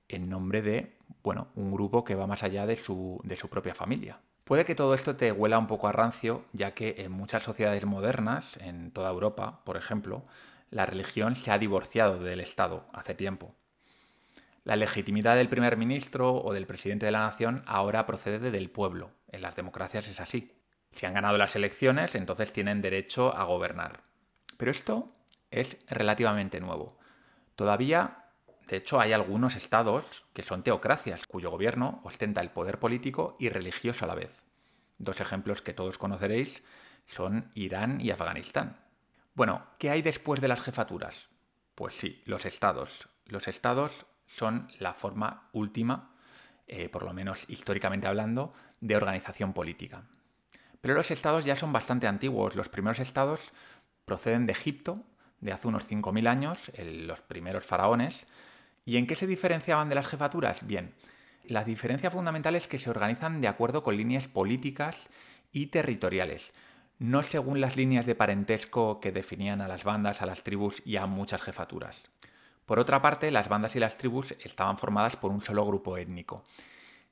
en 0.09 0.29
nombre 0.29 0.63
de 0.63 0.97
bueno, 1.23 1.49
un 1.55 1.73
grupo 1.73 2.05
que 2.05 2.15
va 2.15 2.27
más 2.27 2.43
allá 2.43 2.67
de 2.67 2.77
su, 2.77 3.21
de 3.25 3.37
su 3.37 3.49
propia 3.49 3.75
familia. 3.75 4.21
Puede 4.45 4.65
que 4.65 4.75
todo 4.75 4.95
esto 4.95 5.17
te 5.17 5.31
huela 5.31 5.59
un 5.59 5.67
poco 5.67 5.89
a 5.89 5.93
rancio, 5.93 6.45
ya 6.53 6.75
que 6.75 6.97
en 6.99 7.13
muchas 7.13 7.43
sociedades 7.43 7.87
modernas, 7.87 8.57
en 8.59 8.91
toda 8.91 9.11
Europa, 9.11 9.61
por 9.65 9.77
ejemplo, 9.77 10.25
la 10.71 10.87
religión 10.87 11.37
se 11.37 11.51
ha 11.53 11.59
divorciado 11.59 12.19
del 12.19 12.41
Estado 12.41 12.87
hace 12.93 13.15
tiempo. 13.15 13.55
La 14.65 14.77
legitimidad 14.77 15.37
del 15.37 15.49
primer 15.49 15.77
ministro 15.77 16.35
o 16.35 16.53
del 16.53 16.67
presidente 16.67 17.07
de 17.07 17.13
la 17.13 17.21
nación 17.21 17.63
ahora 17.67 18.07
procede 18.07 18.51
del 18.51 18.71
pueblo. 18.71 19.11
En 19.29 19.43
las 19.43 19.57
democracias 19.57 20.09
es 20.09 20.21
así. 20.21 20.53
Si 20.93 21.07
han 21.07 21.15
ganado 21.15 21.37
las 21.37 21.57
elecciones, 21.57 22.15
entonces 22.15 22.53
tienen 22.53 22.81
derecho 22.81 23.37
a 23.37 23.45
gobernar. 23.45 24.03
Pero 24.57 24.71
esto 24.71 25.13
es 25.51 25.79
relativamente 25.89 26.61
nuevo. 26.61 26.99
Todavía 27.57 28.22
de 28.73 28.79
hecho, 28.79 29.03
hay 29.03 29.13
algunos 29.13 29.55
estados 29.55 30.25
que 30.33 30.43
son 30.43 30.63
teocracias, 30.63 31.27
cuyo 31.27 31.51
gobierno 31.51 32.01
ostenta 32.05 32.41
el 32.41 32.49
poder 32.49 32.79
político 32.79 33.37
y 33.39 33.51
religioso 33.51 34.07
a 34.07 34.09
la 34.09 34.15
vez. 34.15 34.47
Dos 34.97 35.21
ejemplos 35.21 35.61
que 35.61 35.75
todos 35.75 35.99
conoceréis 35.99 36.63
son 37.05 37.51
Irán 37.53 38.01
y 38.01 38.13
Afganistán. 38.13 38.81
Bueno, 39.35 39.67
¿qué 39.79 39.91
hay 39.91 40.01
después 40.01 40.41
de 40.41 40.49
las 40.49 40.63
jefaturas? 40.63 41.29
Pues 41.75 41.93
sí, 41.93 42.23
los 42.25 42.47
estados. 42.47 43.11
Los 43.27 43.47
estados 43.47 44.07
son 44.25 44.69
la 44.79 44.95
forma 44.95 45.51
última, 45.53 46.17
eh, 46.67 46.89
por 46.89 47.03
lo 47.03 47.13
menos 47.13 47.45
históricamente 47.51 48.07
hablando, 48.07 48.55
de 48.81 48.97
organización 48.97 49.53
política. 49.53 50.05
Pero 50.81 50.95
los 50.95 51.11
estados 51.11 51.45
ya 51.45 51.57
son 51.57 51.75
bastante 51.75 52.07
antiguos. 52.07 52.57
Los 52.57 52.71
primeros 52.71 53.01
estados 53.01 53.53
proceden 54.07 54.47
de 54.47 54.53
Egipto, 54.53 55.05
de 55.41 55.53
hace 55.53 55.69
unos 55.69 55.87
5.000 55.91 56.27
años, 56.27 56.73
los 56.79 57.21
primeros 57.21 57.67
faraones, 57.67 58.27
¿Y 58.85 58.97
en 58.97 59.07
qué 59.07 59.15
se 59.15 59.27
diferenciaban 59.27 59.89
de 59.89 59.95
las 59.95 60.07
jefaturas? 60.07 60.67
Bien, 60.67 60.95
la 61.45 61.65
diferencia 61.65 62.11
fundamental 62.11 62.55
es 62.57 62.69
que 62.69 62.79
se 62.79 62.91
organizan 62.91 63.41
de 63.41 63.49
acuerdo 63.49 63.83
con 63.83 63.97
líneas 63.97 64.29
políticas 64.29 65.11
y 65.53 65.67
territoriales, 65.67 66.53
no 66.99 67.23
según 67.23 67.61
las 67.61 67.77
líneas 67.77 68.07
de 68.07 68.15
parentesco 68.15 69.01
que 69.01 69.13
definían 69.13 69.61
a 69.61 69.69
las 69.69 69.85
bandas, 69.85 70.23
a 70.23 70.27
las 70.27 70.43
tribus 70.43 70.83
y 70.85 70.97
a 70.97 71.07
muchas 71.07 71.43
jefaturas. 71.43 72.09
Por 72.67 72.79
otra 72.79 73.03
parte, 73.03 73.31
las 73.31 73.49
bandas 73.49 73.77
y 73.77 73.81
las 73.81 73.99
tribus 73.99 74.35
estaban 74.43 74.79
formadas 74.79 75.17
por 75.17 75.31
un 75.31 75.41
solo 75.41 75.65
grupo 75.65 75.97
étnico. 75.97 76.45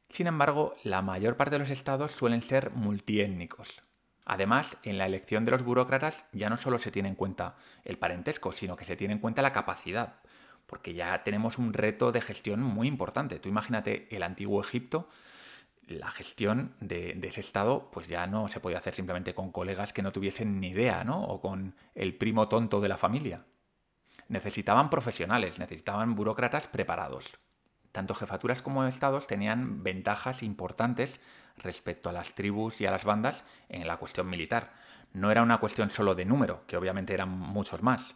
Sin 0.08 0.26
embargo, 0.26 0.74
la 0.84 1.02
mayor 1.02 1.36
parte 1.36 1.56
de 1.56 1.60
los 1.60 1.70
estados 1.70 2.12
suelen 2.12 2.42
ser 2.42 2.70
multiétnicos. 2.70 3.82
Además, 4.24 4.76
en 4.84 4.96
la 4.96 5.06
elección 5.06 5.44
de 5.44 5.50
los 5.50 5.64
burócratas 5.64 6.24
ya 6.32 6.48
no 6.48 6.56
solo 6.56 6.78
se 6.78 6.92
tiene 6.92 7.08
en 7.08 7.16
cuenta 7.16 7.56
el 7.84 7.98
parentesco, 7.98 8.52
sino 8.52 8.76
que 8.76 8.84
se 8.84 8.96
tiene 8.96 9.14
en 9.14 9.20
cuenta 9.20 9.42
la 9.42 9.52
capacidad, 9.52 10.20
porque 10.70 10.94
ya 10.94 11.24
tenemos 11.24 11.58
un 11.58 11.72
reto 11.72 12.12
de 12.12 12.20
gestión 12.20 12.62
muy 12.62 12.86
importante. 12.86 13.40
Tú 13.40 13.48
imagínate 13.48 14.06
el 14.14 14.22
antiguo 14.22 14.60
Egipto, 14.60 15.08
la 15.88 16.12
gestión 16.12 16.76
de, 16.78 17.18
ese 17.24 17.40
estado 17.40 17.90
pues 17.90 18.06
ya 18.06 18.28
no 18.28 18.46
se 18.46 18.60
podía 18.60 18.78
hacer 18.78 18.94
simplemente 18.94 19.34
con 19.34 19.50
colegas 19.50 19.92
que 19.92 20.00
no 20.00 20.12
tuviesen 20.12 20.60
ni 20.60 20.68
idea, 20.68 21.02
¿no? 21.02 21.24
O 21.24 21.40
con 21.40 21.74
el 21.96 22.14
primo 22.14 22.48
tonto 22.48 22.80
de 22.80 22.88
la 22.88 22.96
familia. 22.96 23.44
Necesitaban 24.28 24.90
profesionales, 24.90 25.58
necesitaban 25.58 26.14
burócratas 26.14 26.68
preparados. 26.68 27.36
Tanto 27.90 28.14
jefaturas 28.14 28.62
como 28.62 28.84
estados 28.84 29.26
tenían 29.26 29.82
ventajas 29.82 30.44
importantes 30.44 31.20
respecto 31.56 32.10
a 32.10 32.12
las 32.12 32.36
tribus 32.36 32.80
y 32.80 32.86
a 32.86 32.92
las 32.92 33.04
bandas 33.04 33.44
en 33.68 33.88
la 33.88 33.96
cuestión 33.96 34.30
militar. 34.30 34.72
No 35.14 35.32
era 35.32 35.42
una 35.42 35.58
cuestión 35.58 35.90
solo 35.90 36.14
de 36.14 36.26
número, 36.26 36.62
que 36.68 36.76
obviamente 36.76 37.12
eran 37.12 37.28
muchos 37.28 37.82
más, 37.82 38.14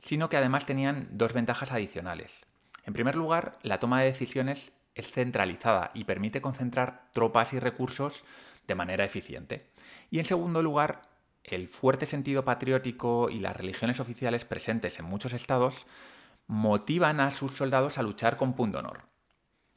sino 0.00 0.28
que 0.28 0.36
además 0.36 0.66
tenían 0.66 1.08
dos 1.12 1.32
ventajas 1.32 1.72
adicionales. 1.72 2.46
En 2.84 2.92
primer 2.92 3.16
lugar, 3.16 3.58
la 3.62 3.80
toma 3.80 4.00
de 4.00 4.06
decisiones 4.06 4.72
es 4.94 5.10
centralizada 5.10 5.90
y 5.94 6.04
permite 6.04 6.40
concentrar 6.40 7.10
tropas 7.12 7.52
y 7.52 7.58
recursos 7.58 8.24
de 8.66 8.74
manera 8.74 9.04
eficiente. 9.04 9.70
Y 10.10 10.18
en 10.18 10.24
segundo 10.24 10.62
lugar, 10.62 11.02
el 11.44 11.68
fuerte 11.68 12.06
sentido 12.06 12.44
patriótico 12.44 13.30
y 13.30 13.38
las 13.38 13.56
religiones 13.56 14.00
oficiales 14.00 14.44
presentes 14.44 14.98
en 14.98 15.04
muchos 15.04 15.32
estados 15.32 15.86
motivan 16.46 17.20
a 17.20 17.30
sus 17.30 17.52
soldados 17.52 17.98
a 17.98 18.02
luchar 18.02 18.36
con 18.36 18.54
punto 18.54 18.78
honor. 18.78 19.02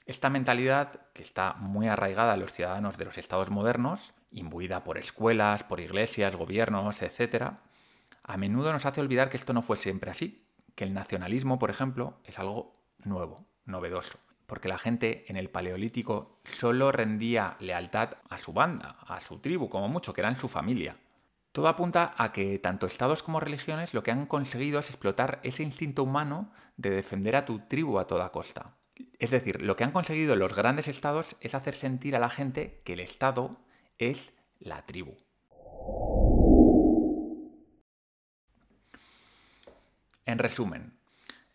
Esta 0.06 0.30
mentalidad, 0.30 1.02
que 1.14 1.22
está 1.22 1.54
muy 1.54 1.88
arraigada 1.88 2.34
en 2.34 2.40
los 2.40 2.54
ciudadanos 2.54 2.98
de 2.98 3.06
los 3.06 3.18
estados 3.20 3.52
modernos, 3.52 4.14
imbuida 4.32 4.84
por 4.84 4.98
escuelas, 4.98 5.64
por 5.64 5.80
iglesias, 5.80 6.36
gobiernos, 6.36 7.02
etc., 7.04 7.54
a 8.30 8.38
menudo 8.38 8.72
nos 8.72 8.86
hace 8.86 9.02
olvidar 9.02 9.30
que 9.30 9.38
esto 9.38 9.54
no 9.54 9.62
fue 9.62 9.76
siempre 9.76 10.12
así, 10.12 10.46
que 10.76 10.86
el 10.86 10.94
nacionalismo, 10.94 11.60
por 11.60 11.70
ejemplo, 11.70 12.20
es 12.24 12.40
algo 12.40 12.76
nuevo, 13.04 13.46
novedoso 13.66 14.20
porque 14.50 14.68
la 14.68 14.80
gente 14.80 15.26
en 15.28 15.38
el 15.38 15.50
Paleolítico 15.50 16.40
solo 16.44 16.92
rendía 16.92 17.56
lealtad 17.60 18.18
a 18.30 18.38
su 18.40 18.52
banda, 18.52 18.98
a 19.08 19.20
su 19.22 19.38
tribu, 19.38 19.70
como 19.70 19.88
mucho, 19.88 20.12
que 20.12 20.22
eran 20.22 20.36
su 20.36 20.50
familia. 20.50 20.96
Todo 21.52 21.68
apunta 21.68 22.16
a 22.18 22.34
que 22.34 22.58
tanto 22.58 22.88
estados 22.88 23.22
como 23.22 23.40
religiones 23.40 23.94
lo 23.94 24.02
que 24.02 24.12
han 24.12 24.26
conseguido 24.26 24.80
es 24.80 24.90
explotar 24.90 25.40
ese 25.44 25.64
instinto 25.64 26.04
humano 26.04 26.52
de 26.78 26.90
defender 26.90 27.36
a 27.36 27.46
tu 27.46 27.60
tribu 27.60 28.00
a 28.00 28.08
toda 28.08 28.32
costa. 28.32 28.76
Es 29.20 29.30
decir, 29.30 29.62
lo 29.62 29.76
que 29.76 29.84
han 29.84 29.92
conseguido 29.92 30.36
los 30.36 30.56
grandes 30.56 30.88
estados 30.88 31.36
es 31.42 31.54
hacer 31.54 31.76
sentir 31.76 32.16
a 32.16 32.20
la 32.20 32.30
gente 32.30 32.82
que 32.84 32.94
el 32.94 33.00
estado 33.02 33.58
es 34.00 34.34
la 34.60 34.86
tribu. 34.86 35.16
En 40.30 40.38
resumen, 40.38 40.94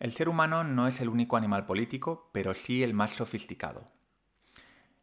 el 0.01 0.11
ser 0.11 0.27
humano 0.27 0.65
no 0.65 0.85
es 0.85 0.99
el 0.99 1.07
único 1.07 1.37
animal 1.37 1.65
político, 1.65 2.29
pero 2.33 2.53
sí 2.53 2.83
el 2.83 2.93
más 2.93 3.11
sofisticado. 3.11 3.85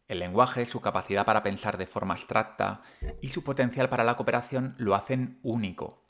El 0.09 0.19
lenguaje, 0.19 0.67
su 0.67 0.83
capacidad 0.83 1.25
para 1.25 1.43
pensar 1.43 1.79
de 1.79 1.87
forma 1.87 2.13
abstracta 2.13 2.83
y 3.23 3.29
su 3.29 3.43
potencial 3.43 3.89
para 3.89 4.05
la 4.05 4.15
cooperación 4.15 4.75
lo 4.77 4.95
hacen 4.95 5.39
único. 5.43 6.05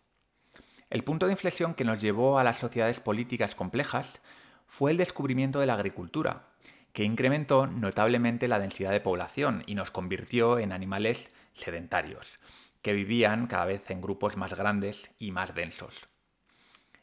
El 0.91 1.05
punto 1.05 1.27
de 1.27 1.35
inflexión 1.35 1.75
que 1.75 1.85
nos 1.85 2.01
llevó 2.01 2.41
a 2.41 2.43
las 2.43 2.59
sociedades 2.59 2.99
políticas 2.99 3.55
complejas 3.55 4.21
fue 4.67 4.91
el 4.91 4.97
descubrimiento 4.97 5.61
de 5.61 5.67
la 5.67 5.75
agricultura, 5.75 6.49
que 6.93 7.05
incrementó 7.05 7.69
notablemente 7.69 8.49
la 8.49 8.59
densidad 8.59 8.91
de 8.91 9.01
población 9.01 9.63
y 9.69 9.77
nos 9.77 9.93
convirtió 9.93 10.59
en 10.59 10.73
animales 10.73 11.31
sedentarios, 11.53 12.41
que 12.83 12.93
vivían 12.93 13.47
cada 13.47 13.67
vez 13.67 13.89
en 13.93 14.01
grupos 14.01 14.37
más 14.37 14.53
grandes 14.53 15.13
y 15.21 15.31
más 15.31 15.55
densos. 15.55 16.09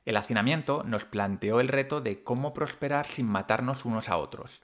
El 0.10 0.18
hacinamiento 0.18 0.82
nos 0.84 1.06
planteó 1.06 1.60
el 1.60 1.68
reto 1.68 2.02
de 2.02 2.24
cómo 2.24 2.52
prosperar 2.52 3.06
sin 3.06 3.28
matarnos 3.28 3.86
unos 3.86 4.10
a 4.10 4.18
otros. 4.18 4.64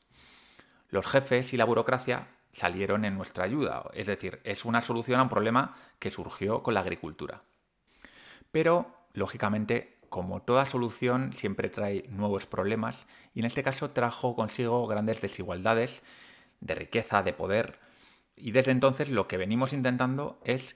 Los 0.89 1.05
jefes 1.05 1.53
y 1.53 1.58
la 1.58 1.65
burocracia 1.65 2.29
salieron 2.51 3.05
en 3.05 3.13
nuestra 3.13 3.43
ayuda, 3.43 3.84
es 3.93 4.08
decir, 4.08 4.41
es 4.43 4.65
una 4.65 4.81
solución 4.81 5.19
a 5.19 5.21
un 5.21 5.29
problema 5.29 5.75
que 5.99 6.10
surgió 6.10 6.63
con 6.63 6.73
la 6.73 6.79
agricultura. 6.79 7.43
Pero, 8.51 8.88
lógicamente, 9.13 9.99
como 10.10 10.41
toda 10.41 10.65
solución 10.65 11.31
siempre 11.31 11.69
trae 11.69 12.05
nuevos 12.10 12.47
problemas 12.47 13.05
y 13.36 13.41
en 13.41 13.45
este 13.45 13.62
caso 13.62 13.91
trajo 13.91 14.36
consigo 14.36 14.88
grandes 14.88 15.21
desigualdades 15.21 16.01
de 16.60 16.73
riqueza, 16.73 17.21
de 17.21 17.34
poder, 17.34 17.77
y 18.36 18.49
desde 18.49 18.71
entonces 18.71 19.12
lo 19.12 19.27
que 19.27 19.38
venimos 19.38 19.73
intentando 19.73 20.39
es, 20.43 20.75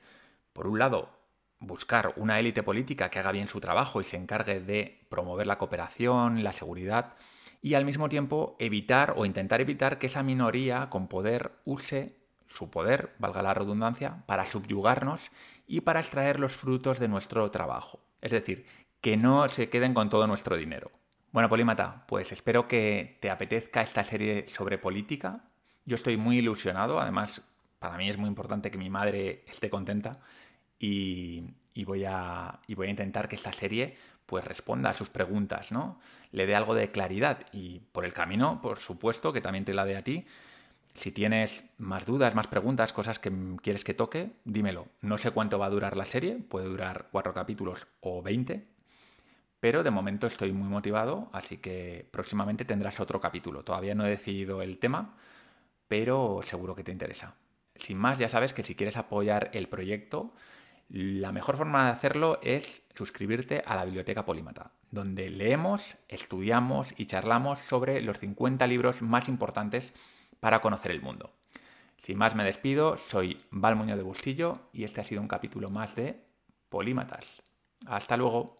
por 0.54 0.68
un 0.68 0.78
lado, 0.78 1.19
buscar 1.60 2.14
una 2.16 2.40
élite 2.40 2.64
política 2.64 3.10
que 3.10 3.20
haga 3.20 3.32
bien 3.32 3.48
su 3.48 3.60
trabajo 3.60 4.02
y 4.02 4.04
se 4.04 4.18
encargue 4.18 4.60
de 4.62 5.00
promover 5.10 5.48
la 5.48 5.58
cooperación, 5.58 6.44
la 6.44 6.54
seguridad, 6.54 7.14
y 7.62 7.74
al 7.74 7.86
mismo 7.86 8.08
tiempo 8.08 8.56
evitar 8.60 9.14
o 9.18 9.26
intentar 9.26 9.60
evitar 9.60 10.00
que 10.00 10.08
esa 10.08 10.24
minoría 10.24 10.90
con 10.90 11.08
poder 11.08 11.52
use 11.66 12.16
su 12.48 12.70
poder, 12.70 13.14
valga 13.20 13.44
la 13.44 13.54
redundancia, 13.54 14.24
para 14.26 14.46
subyugarnos 14.46 15.32
y 15.68 15.82
para 15.82 16.00
extraer 16.00 16.40
los 16.40 16.56
frutos 16.56 17.00
de 17.00 17.08
nuestro 17.08 17.52
trabajo. 17.52 18.00
Es 18.22 18.32
decir, 18.32 18.66
que 19.02 19.18
no 19.18 19.48
se 19.50 19.70
queden 19.70 19.94
con 19.94 20.10
todo 20.10 20.26
nuestro 20.26 20.58
dinero. 20.58 20.92
Bueno, 21.32 21.48
Polímata, 21.48 22.06
pues 22.08 22.32
espero 22.32 22.68
que 22.68 23.18
te 23.22 23.30
apetezca 23.30 23.82
esta 23.82 24.04
serie 24.04 24.48
sobre 24.48 24.80
política. 24.80 25.44
Yo 25.86 25.96
estoy 25.96 26.18
muy 26.18 26.40
ilusionado, 26.40 27.00
además 27.00 27.54
para 27.78 27.98
mí 27.98 28.10
es 28.10 28.18
muy 28.18 28.28
importante 28.28 28.72
que 28.72 28.78
mi 28.78 28.90
madre 28.90 29.44
esté 29.48 29.70
contenta 29.70 30.20
y, 30.80 31.44
voy 31.86 32.06
a, 32.06 32.60
voy 32.76 32.88
a 32.88 32.90
intentar 32.90 33.28
que 33.28 33.36
esta 33.36 33.52
serie 33.52 33.96
pues 34.26 34.46
responda 34.46 34.92
a 34.92 34.94
sus 34.94 35.10
preguntas, 35.10 35.72
¿no? 35.72 36.00
Le 36.32 36.46
dé 36.46 36.56
algo 36.56 36.76
de 36.76 36.92
claridad 36.92 37.48
y 37.52 37.80
por 37.92 38.06
el 38.06 38.14
camino, 38.14 38.62
por 38.62 38.78
supuesto, 38.78 39.34
que 39.34 39.42
también 39.42 39.66
te 39.66 39.74
la 39.74 39.86
dé 39.86 39.98
a 39.98 40.04
ti. 40.04 40.26
Si 40.94 41.12
tienes 41.12 41.66
más 41.78 42.06
dudas, 42.06 42.36
más 42.36 42.48
preguntas, 42.48 42.94
cosas 42.94 43.18
que 43.18 43.32
quieres 43.62 43.84
que 43.84 43.96
toque, 43.96 44.32
dímelo. 44.46 44.88
No 45.02 45.18
sé 45.18 45.32
cuánto 45.32 45.58
va 45.58 45.66
a 45.66 45.72
durar 45.72 45.98
la 45.98 46.06
serie, 46.06 46.36
puede 46.36 46.68
durar 46.68 47.08
cuatro 47.12 47.34
capítulos 47.34 47.88
o 48.02 48.22
veinte, 48.22 48.68
pero 49.60 49.84
de 49.84 49.92
momento 49.92 50.28
estoy 50.28 50.52
muy 50.52 50.70
motivado, 50.70 51.30
así 51.34 51.58
que 51.58 52.08
próximamente 52.12 52.66
tendrás 52.66 53.00
otro 53.00 53.20
capítulo. 53.20 53.64
Todavía 53.64 53.96
no 53.96 54.06
he 54.06 54.10
decidido 54.10 54.62
el 54.62 54.78
tema, 54.78 55.16
pero 55.88 56.42
seguro 56.44 56.76
que 56.76 56.84
te 56.84 56.92
interesa. 56.92 57.36
Sin 57.76 57.98
más, 57.98 58.20
ya 58.20 58.30
sabes 58.30 58.54
que 58.54 58.64
si 58.64 58.76
quieres 58.76 58.98
apoyar 58.98 59.50
el 59.54 59.68
proyecto, 59.68 60.34
la 60.90 61.32
mejor 61.32 61.56
forma 61.56 61.86
de 61.86 61.92
hacerlo 61.92 62.40
es 62.42 62.84
suscribirte 62.96 63.64
a 63.66 63.76
la 63.76 63.86
Biblioteca 63.86 64.26
Polímata, 64.26 64.72
donde 64.90 65.30
leemos, 65.30 65.98
estudiamos 66.08 66.94
y 66.98 67.06
charlamos 67.06 67.60
sobre 67.60 68.02
los 68.02 68.20
50 68.20 68.66
libros 68.68 69.02
más 69.02 69.30
importantes 69.30 69.94
para 70.40 70.62
conocer 70.62 70.92
el 70.92 71.02
mundo. 71.02 71.32
Sin 71.98 72.18
más 72.18 72.36
me 72.36 72.44
despido, 72.44 72.98
soy 72.98 73.46
Val 73.52 73.86
de 73.86 74.02
Bustillo 74.02 74.70
y 74.74 74.84
este 74.84 75.02
ha 75.02 75.04
sido 75.04 75.22
un 75.22 75.28
capítulo 75.28 75.70
más 75.70 75.96
de 75.96 76.26
Polímatas. 76.70 77.42
Hasta 77.86 78.18
luego. 78.18 78.59